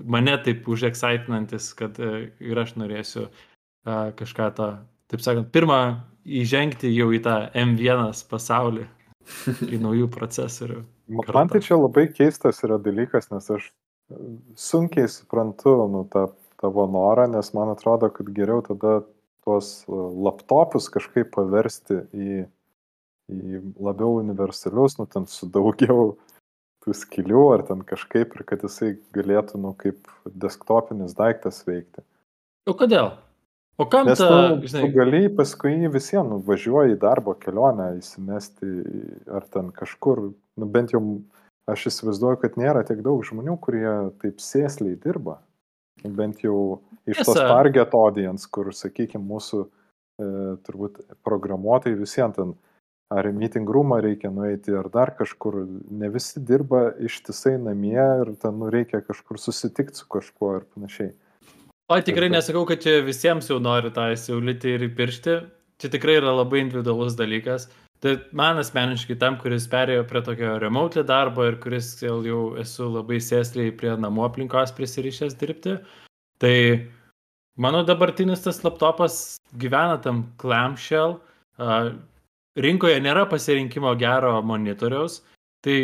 mane 0.05 0.35
taip 0.44 0.66
užexcitinantis, 0.68 1.70
kad 1.79 2.00
uh, 2.03 2.24
ir 2.42 2.61
aš 2.64 2.74
norėsiu 2.81 3.29
uh, 3.29 4.11
kažką 4.18 4.50
tą, 4.59 4.68
taip 5.12 5.24
sakant, 5.24 5.53
pirmą 5.55 5.81
įžengti 6.24 6.90
jau 6.94 7.11
į 7.14 7.22
tą 7.24 7.38
M1 7.55 8.24
pasaulį, 8.31 8.87
į 9.74 9.81
naujų 9.81 10.11
procesorių. 10.12 10.83
Ma- 11.14 11.27
Man 11.37 11.50
tai 11.53 11.61
čia 11.64 11.77
labai 11.77 12.09
keistas 12.12 12.62
yra 12.64 12.79
dalykas, 12.81 13.29
nes 13.33 13.50
aš 13.53 13.66
e, 13.68 14.16
sunkiai 14.57 15.09
suprantu 15.12 15.77
nu, 15.92 16.05
tą 16.12 16.31
tavo 16.64 16.88
norą, 16.90 17.29
nes 17.37 17.53
man 17.57 17.70
atrodo, 17.77 18.09
kad 18.12 18.33
geriau 18.35 18.64
tada 18.64 19.03
tuos 19.44 19.83
e, 19.85 20.03
laptopus 20.27 20.88
kažkaip 20.92 21.35
paversti 21.37 22.00
į 22.16 22.44
į 23.33 23.61
labiau 23.81 24.18
universalius, 24.20 24.98
nu 24.98 25.07
ten 25.09 25.27
su 25.31 25.48
daugiau 25.48 26.14
tų 26.85 26.96
skilių 26.96 27.44
ar 27.55 27.64
ten 27.68 27.85
kažkaip 27.87 28.35
ir 28.37 28.44
kad 28.48 28.64
jisai 28.66 28.94
galėtų, 29.16 29.61
nu, 29.61 29.72
kaip 29.81 30.11
desktopinis 30.29 31.16
daiktas 31.16 31.62
veikti. 31.68 32.05
O 32.68 32.74
kodėl? 32.77 33.14
O 33.81 33.87
kam 33.90 34.07
Nes 34.07 34.20
ta, 34.20 34.29
tu, 34.29 34.68
žinai, 34.68 34.85
tu 34.85 34.92
gali 34.94 35.22
paskui 35.35 35.88
visiems, 35.90 36.29
nu, 36.31 36.38
važiuoji 36.46 36.94
į 36.94 37.00
darbo 37.03 37.35
kelionę, 37.40 37.94
įsimesti 37.98 38.68
ar 39.35 39.48
ten 39.50 39.72
kažkur, 39.74 40.29
nu, 40.31 40.68
bent 40.70 40.94
jau 40.94 41.00
aš 41.70 41.88
įsivaizduoju, 41.90 42.38
kad 42.44 42.61
nėra 42.61 42.85
tiek 42.87 43.00
daug 43.03 43.24
žmonių, 43.27 43.57
kurie 43.64 43.88
taip 44.22 44.44
sėsliai 44.44 45.00
dirba. 45.00 45.40
Bent 46.02 46.42
jau 46.44 46.83
iš 47.07 47.22
tos 47.22 47.37
Tiesa. 47.37 47.48
target 47.48 47.94
audience, 47.94 48.48
kur, 48.50 48.72
sakykime, 48.74 49.24
mūsų 49.24 49.64
e, 49.64 49.68
turbūt 50.66 51.00
programuotojai 51.24 51.96
visiems 52.00 52.37
ten 52.37 52.54
ar 53.14 53.28
į 53.28 53.35
meeting 53.37 53.68
roomą 53.70 54.00
reikia 54.02 54.30
nueiti, 54.35 54.74
ar 54.76 54.88
dar 54.92 55.14
kažkur. 55.18 55.61
Ne 55.94 56.11
visi 56.12 56.42
dirba 56.42 56.88
ištisai 56.98 57.57
namie 57.62 58.00
ir 58.00 58.35
ten 58.42 58.59
nu, 58.61 58.70
reikia 58.72 59.04
kažkur 59.04 59.40
susitikti 59.40 60.02
su 60.02 60.09
kažkuo 60.11 60.57
ir 60.59 60.66
panašiai. 60.74 61.12
O 61.92 62.00
tikrai 62.00 62.30
nesakau, 62.33 62.64
kad 62.68 62.80
čia 62.80 63.02
visiems 63.04 63.50
jau 63.50 63.61
nori 63.61 63.92
tą 63.94 64.09
įsiūlyti 64.14 64.76
ir 64.76 64.87
įpiršti. 64.88 65.35
Čia 65.83 65.90
tikrai 65.92 66.16
yra 66.20 66.33
labai 66.33 66.62
individualus 66.64 67.16
dalykas. 67.18 67.68
Tai 68.05 68.19
man 68.37 68.59
asmeniškai 68.61 69.14
tam, 69.17 69.38
kuris 69.40 69.64
perėjo 69.73 70.03
prie 70.05 70.21
tokio 70.27 70.59
remote 70.61 71.01
darbo 71.09 71.47
ir 71.49 71.55
kuris 71.57 71.87
jau, 72.03 72.19
jau 72.27 72.40
esu 72.61 72.90
labai 72.93 73.17
sėsliai 73.17 73.73
prie 73.81 73.95
namų 73.97 74.27
aplinkos 74.27 74.75
prisirišęs 74.77 75.38
dirbti, 75.40 75.79
tai 76.45 76.57
mano 77.57 77.81
dabartinis 77.88 78.45
tas 78.45 78.61
laptopas 78.67 79.38
gyvena 79.57 79.97
tam 80.05 80.27
clamshell. 80.43 81.17
Rinkoje 82.61 83.01
nėra 83.01 83.25
pasirinkimo 83.31 83.97
gero 83.97 84.37
monitoriaus, 84.53 85.23
tai 85.64 85.79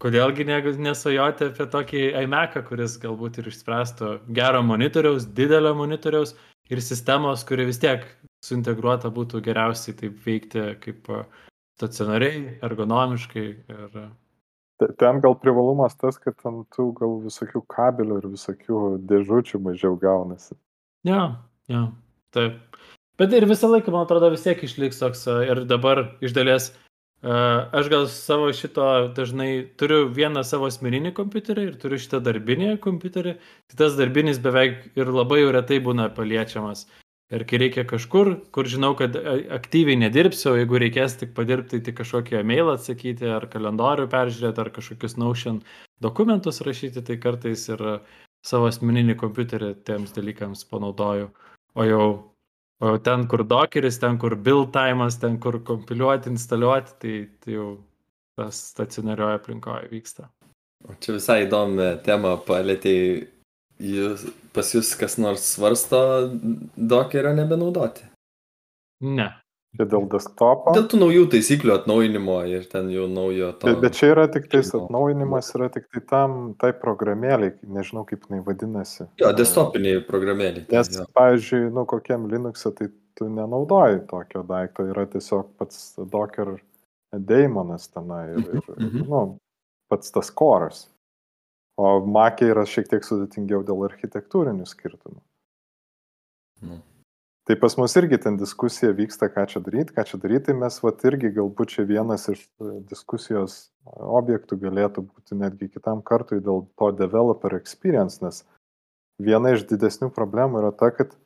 kodėlgi 0.00 0.46
ne, 0.46 0.62
nesvajoti 0.86 1.50
apie 1.50 1.70
tokį 1.74 2.06
iMac, 2.22 2.54
kuris 2.70 2.94
galbūt 3.02 3.42
ir 3.42 3.50
išspręstų 3.50 4.14
gero 4.38 4.62
monitoriaus, 4.62 5.26
didelio 5.26 5.74
monitoriaus 5.74 6.36
ir 6.70 6.86
sistemos, 6.86 7.42
kuri 7.42 7.66
vis 7.66 7.82
tiek 7.82 8.06
suintegruota 8.44 9.10
būtų 9.14 9.42
geriausiai 9.44 9.96
taip 9.98 10.18
veikti 10.24 10.64
kaip 10.82 11.10
a, 11.12 11.24
stacionariai, 11.80 12.58
ergonomiškai. 12.66 13.46
Ir... 13.76 14.02
Te- 14.80 14.92
Ten 15.00 15.20
gal 15.24 15.36
privalumas 15.40 15.96
tas, 16.00 16.18
kad 16.20 16.38
ten 16.40 16.62
tų 16.76 16.90
gal 17.00 17.18
visokių 17.24 17.64
kabelių 17.68 18.20
ir 18.22 18.28
visokių 18.32 18.84
dėžučių 19.10 19.60
mažiau 19.64 19.96
gaunasi. 20.00 20.56
Ja, 21.04 21.40
ja, 21.68 21.88
taip. 22.36 22.60
Bet 23.20 23.34
ir 23.36 23.44
visą 23.48 23.68
laiką, 23.68 23.92
man 23.92 24.06
atrodo, 24.06 24.30
vis 24.32 24.44
tiek 24.46 24.62
išliks 24.64 25.02
toks 25.02 25.26
a, 25.28 25.42
ir 25.48 25.66
dabar 25.68 26.06
iš 26.24 26.36
dalies 26.36 26.72
aš 27.22 27.88
gal 27.92 28.06
savo 28.08 28.52
šito 28.52 29.12
dažnai 29.16 29.68
turiu 29.76 30.08
vieną 30.08 30.40
savo 30.44 30.70
asmeninį 30.70 31.12
kompiuterį 31.12 31.66
ir 31.68 31.74
turiu 31.76 31.98
šitą 32.00 32.20
darbinį 32.24 32.78
kompiuterį. 32.80 33.34
Tai 33.68 33.76
tas 33.76 33.96
darbinis 33.98 34.40
beveik 34.40 34.96
ir 34.96 35.06
labai 35.12 35.42
jau 35.42 35.52
retai 35.52 35.80
būna 35.84 36.08
paliečiamas. 36.16 36.86
Ir 37.30 37.44
kai 37.46 37.60
reikia 37.62 37.84
kažkur, 37.86 38.32
kur 38.50 38.66
žinau, 38.66 38.96
kad 38.98 39.14
a, 39.14 39.36
aktyviai 39.54 39.98
nedirbsiu, 40.00 40.56
jeigu 40.58 40.80
reikės 40.82 41.14
tik 41.20 41.30
padirbti, 41.36 41.78
tik 41.86 42.00
kažkokį 42.00 42.40
e-mailą 42.40 42.74
atsakyti, 42.74 43.28
ar 43.30 43.46
kalendorių 43.52 44.08
peržiūrėti, 44.10 44.64
ar 44.64 44.72
kažkokius 44.74 45.14
Notion 45.20 45.60
dokumentus 46.02 46.58
rašyti, 46.66 47.04
tai 47.06 47.20
kartais 47.22 47.68
ir 47.70 47.84
savo 48.42 48.66
asmeninį 48.70 49.14
kompiuterį 49.20 49.70
tiems 49.86 50.16
dalykams 50.16 50.66
panaudoju. 50.72 51.30
O 51.78 51.86
jau, 51.86 52.08
o 52.82 52.92
jau 52.92 52.98
ten, 53.06 53.28
kur 53.30 53.44
dokeris, 53.46 54.00
ten, 54.02 54.18
kur 54.18 54.34
build 54.34 54.74
time'as, 54.74 55.20
ten, 55.22 55.38
kur 55.38 55.60
kompiliuoti, 55.62 56.34
instaliuoti, 56.34 56.96
tai, 56.98 57.16
tai 57.44 57.58
jau 57.60 57.70
tas 58.40 58.58
stacionarioje 58.72 59.38
aplinkoje 59.38 59.90
vyksta. 59.92 60.30
O 60.88 60.96
čia 60.98 61.18
visai 61.18 61.44
įdomi 61.44 61.92
tema 62.02 62.38
palėtėjai. 62.46 63.28
Jūs, 63.80 64.26
pas 64.52 64.74
jūs 64.74 64.92
kas 65.00 65.16
nors 65.20 65.44
svarsto 65.54 66.00
dokerio 66.76 67.32
nebenaudoti. 67.36 68.04
Ne. 69.00 69.30
Čia 69.78 69.86
dėl 69.86 70.08
desktopo. 70.10 70.72
Dėl 70.74 70.88
tų 70.90 70.98
naujų 70.98 71.26
taisyklių 71.30 71.72
atnaujinimo 71.76 72.40
ir 72.50 72.64
ten 72.72 72.88
jau 72.90 73.04
naujo 73.06 73.52
to. 73.60 73.68
Bet, 73.70 73.78
bet 73.84 73.98
čia 74.00 74.08
yra 74.16 74.24
tik 74.32 74.48
tais 74.50 74.72
atnaujinimas, 74.74 75.52
yra 75.54 75.68
tik 75.70 75.86
tai 75.94 76.02
tam, 76.10 76.38
tai 76.58 76.72
programėliai, 76.74 77.52
nežinau 77.70 78.02
kaip 78.08 78.26
jinai 78.26 78.42
vadinasi. 78.48 79.06
Jo, 79.22 79.30
desktopiniai 79.38 80.02
programėliai. 80.08 80.66
Nes, 80.74 80.90
jo. 80.96 81.06
pavyzdžiui, 81.14 81.68
nu, 81.76 81.86
kokiam 81.88 82.26
Linux'e 82.32 82.74
tai 82.74 82.90
tu 83.18 83.30
nenaudoji 83.30 84.02
tokio 84.10 84.42
daikto, 84.48 84.88
yra 84.90 85.06
tiesiog 85.12 85.54
pats 85.60 85.94
Docker 86.02 86.56
daimonas 87.14 87.86
tenai 87.94 88.24
ir, 88.32 88.42
ir, 88.42 88.64
ir 88.74 88.88
Mhm. 88.88 89.06
nu, 89.06 89.22
pats 89.90 90.10
tas 90.10 90.34
koras. 90.34 90.88
O 91.80 91.90
Mac'e 92.04 92.50
yra 92.52 92.66
šiek 92.68 92.90
tiek 92.90 93.06
sudėtingiau 93.06 93.62
dėl 93.64 93.86
architektūrinių 93.86 94.66
skirtumų. 94.68 95.20
Nu. 96.66 96.80
Tai 97.48 97.56
pas 97.56 97.74
mus 97.80 97.94
irgi 97.96 98.18
ten 98.20 98.36
diskusija 98.38 98.92
vyksta, 98.94 99.30
ką 99.32 99.46
čia 99.48 99.62
daryti, 99.64 99.94
ką 99.96 100.04
čia 100.06 100.18
daryti, 100.20 100.50
tai 100.50 100.54
mes 100.60 100.76
vat 100.84 101.00
irgi 101.08 101.32
galbūt 101.38 101.72
čia 101.72 101.86
vienas 101.88 102.28
iš 102.28 102.42
e, 102.44 102.74
diskusijos 102.90 103.56
objektų 104.20 104.58
galėtų 104.60 105.06
būti 105.08 105.38
netgi 105.40 105.70
kitam 105.72 106.02
kartui 106.06 106.42
dėl 106.44 106.66
to 106.78 106.90
developer 106.98 107.56
experience, 107.56 108.20
nes 108.22 108.44
viena 109.18 109.56
iš 109.56 109.64
didesnių 109.72 110.12
problemų 110.14 110.60
yra 110.60 110.70
ta, 110.76 110.92
kad 110.94 111.16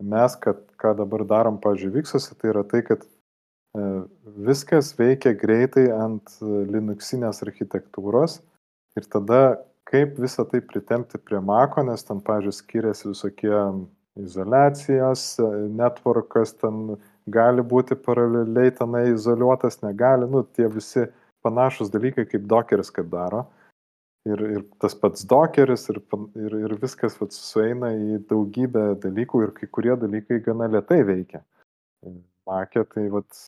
mes, 0.00 0.34
kad, 0.40 0.64
ką 0.80 0.96
dabar 0.98 1.26
darom, 1.28 1.60
pažiūrėjau, 1.60 1.98
Viksuose, 2.00 2.34
tai 2.40 2.50
yra 2.54 2.64
tai, 2.66 2.82
kad 2.88 3.04
e, 3.04 3.86
viskas 4.48 4.94
veikia 4.96 5.36
greitai 5.36 5.90
ant 5.94 6.38
e, 6.40 6.64
Linuxinės 6.72 7.44
architektūros 7.44 8.40
ir 8.96 9.08
tada 9.12 9.40
kaip 9.86 10.16
visą 10.18 10.44
tai 10.50 10.60
pritempti 10.60 11.18
prie 11.22 11.40
Mako, 11.40 11.84
nes 11.86 12.02
ten, 12.06 12.22
pažiūrėjau, 12.26 12.56
skiriasi 12.58 13.10
visokie 13.12 13.58
izolacijos, 14.18 15.26
e, 15.38 15.50
networkas 15.80 16.56
ten 16.60 16.96
gali 17.30 17.62
būti 17.62 17.98
paraleliai 18.06 18.72
tenai 18.74 19.04
izoliuotas, 19.12 19.80
negali, 19.84 20.28
nu, 20.30 20.42
tie 20.56 20.66
visi 20.72 21.06
panašus 21.46 21.92
dalykai, 21.94 22.26
kaip 22.30 22.48
dokeris, 22.50 22.90
kad 22.94 23.10
daro. 23.12 23.46
Ir, 24.26 24.40
ir 24.56 24.62
tas 24.82 24.96
pats 24.98 25.22
dokeris 25.30 25.86
ir, 25.92 26.00
ir, 26.34 26.54
ir 26.66 26.72
viskas 26.82 27.14
vat, 27.20 27.34
sueina 27.34 27.92
į 27.94 28.24
daugybę 28.26 28.96
dalykų 29.04 29.44
ir 29.44 29.52
kai 29.54 29.68
kurie 29.70 29.94
dalykai 29.94 30.40
gana 30.42 30.66
lietai 30.72 31.04
veikia. 31.06 31.44
Makė, 32.46 32.82
tai 32.90 33.06
vat, 33.12 33.44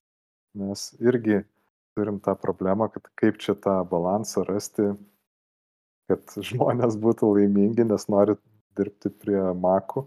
mes 0.59 0.85
irgi 1.03 1.41
turim 1.99 2.21
tą 2.23 2.37
problemą, 2.39 2.87
kad 2.95 3.11
kaip 3.19 3.41
čia 3.43 3.57
tą 3.59 3.81
balansą 3.91 4.45
rasti, 4.47 4.93
kad 6.09 6.37
žmonės 6.51 6.97
būtų 7.01 7.33
laimingi, 7.37 7.87
nes 7.89 8.09
nori 8.13 8.37
dirbti 8.79 9.11
prie 9.23 9.41
makų, 9.59 10.05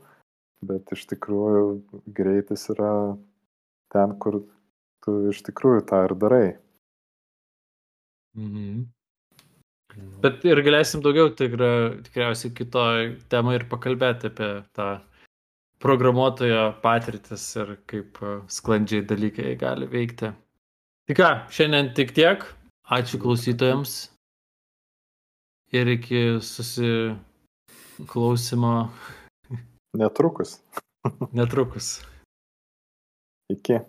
bet 0.66 0.94
iš 0.96 1.06
tikrųjų 1.12 1.66
greitis 2.18 2.68
yra 2.74 2.94
ten, 3.94 4.16
kur 4.22 4.42
tu 5.06 5.18
iš 5.32 5.44
tikrųjų 5.48 5.86
tą 5.90 6.06
ir 6.08 6.16
darai. 6.24 6.48
Mhm. 8.38 8.88
Bet 10.24 10.46
ir 10.48 10.62
galėsim 10.64 11.02
daugiau 11.04 11.34
tikra, 11.36 12.00
tikriausiai 12.06 12.54
kitoj 12.56 13.10
temai 13.32 13.58
ir 13.58 13.66
pakalbėti 13.72 14.30
apie 14.30 14.52
tą 14.78 14.92
programuotojo 15.84 16.62
patirtis 16.84 17.44
ir 17.60 17.74
kaip 17.92 18.22
e, 18.22 18.38
sklandžiai 18.56 19.04
dalykai 19.10 19.56
gali 19.60 19.90
veikti. 19.92 20.32
Tai 21.10 21.18
ką, 21.18 21.32
šiandien 21.52 21.92
tik 21.98 22.14
tiek. 22.16 22.46
Ačiū 22.92 23.20
klausytojams. 23.24 23.98
Ir 25.72 25.88
iki 25.88 26.40
susiklausimo 26.42 28.90
Netrukus. 29.94 30.60
netrukus. 31.32 32.02
Iki. 33.50 33.80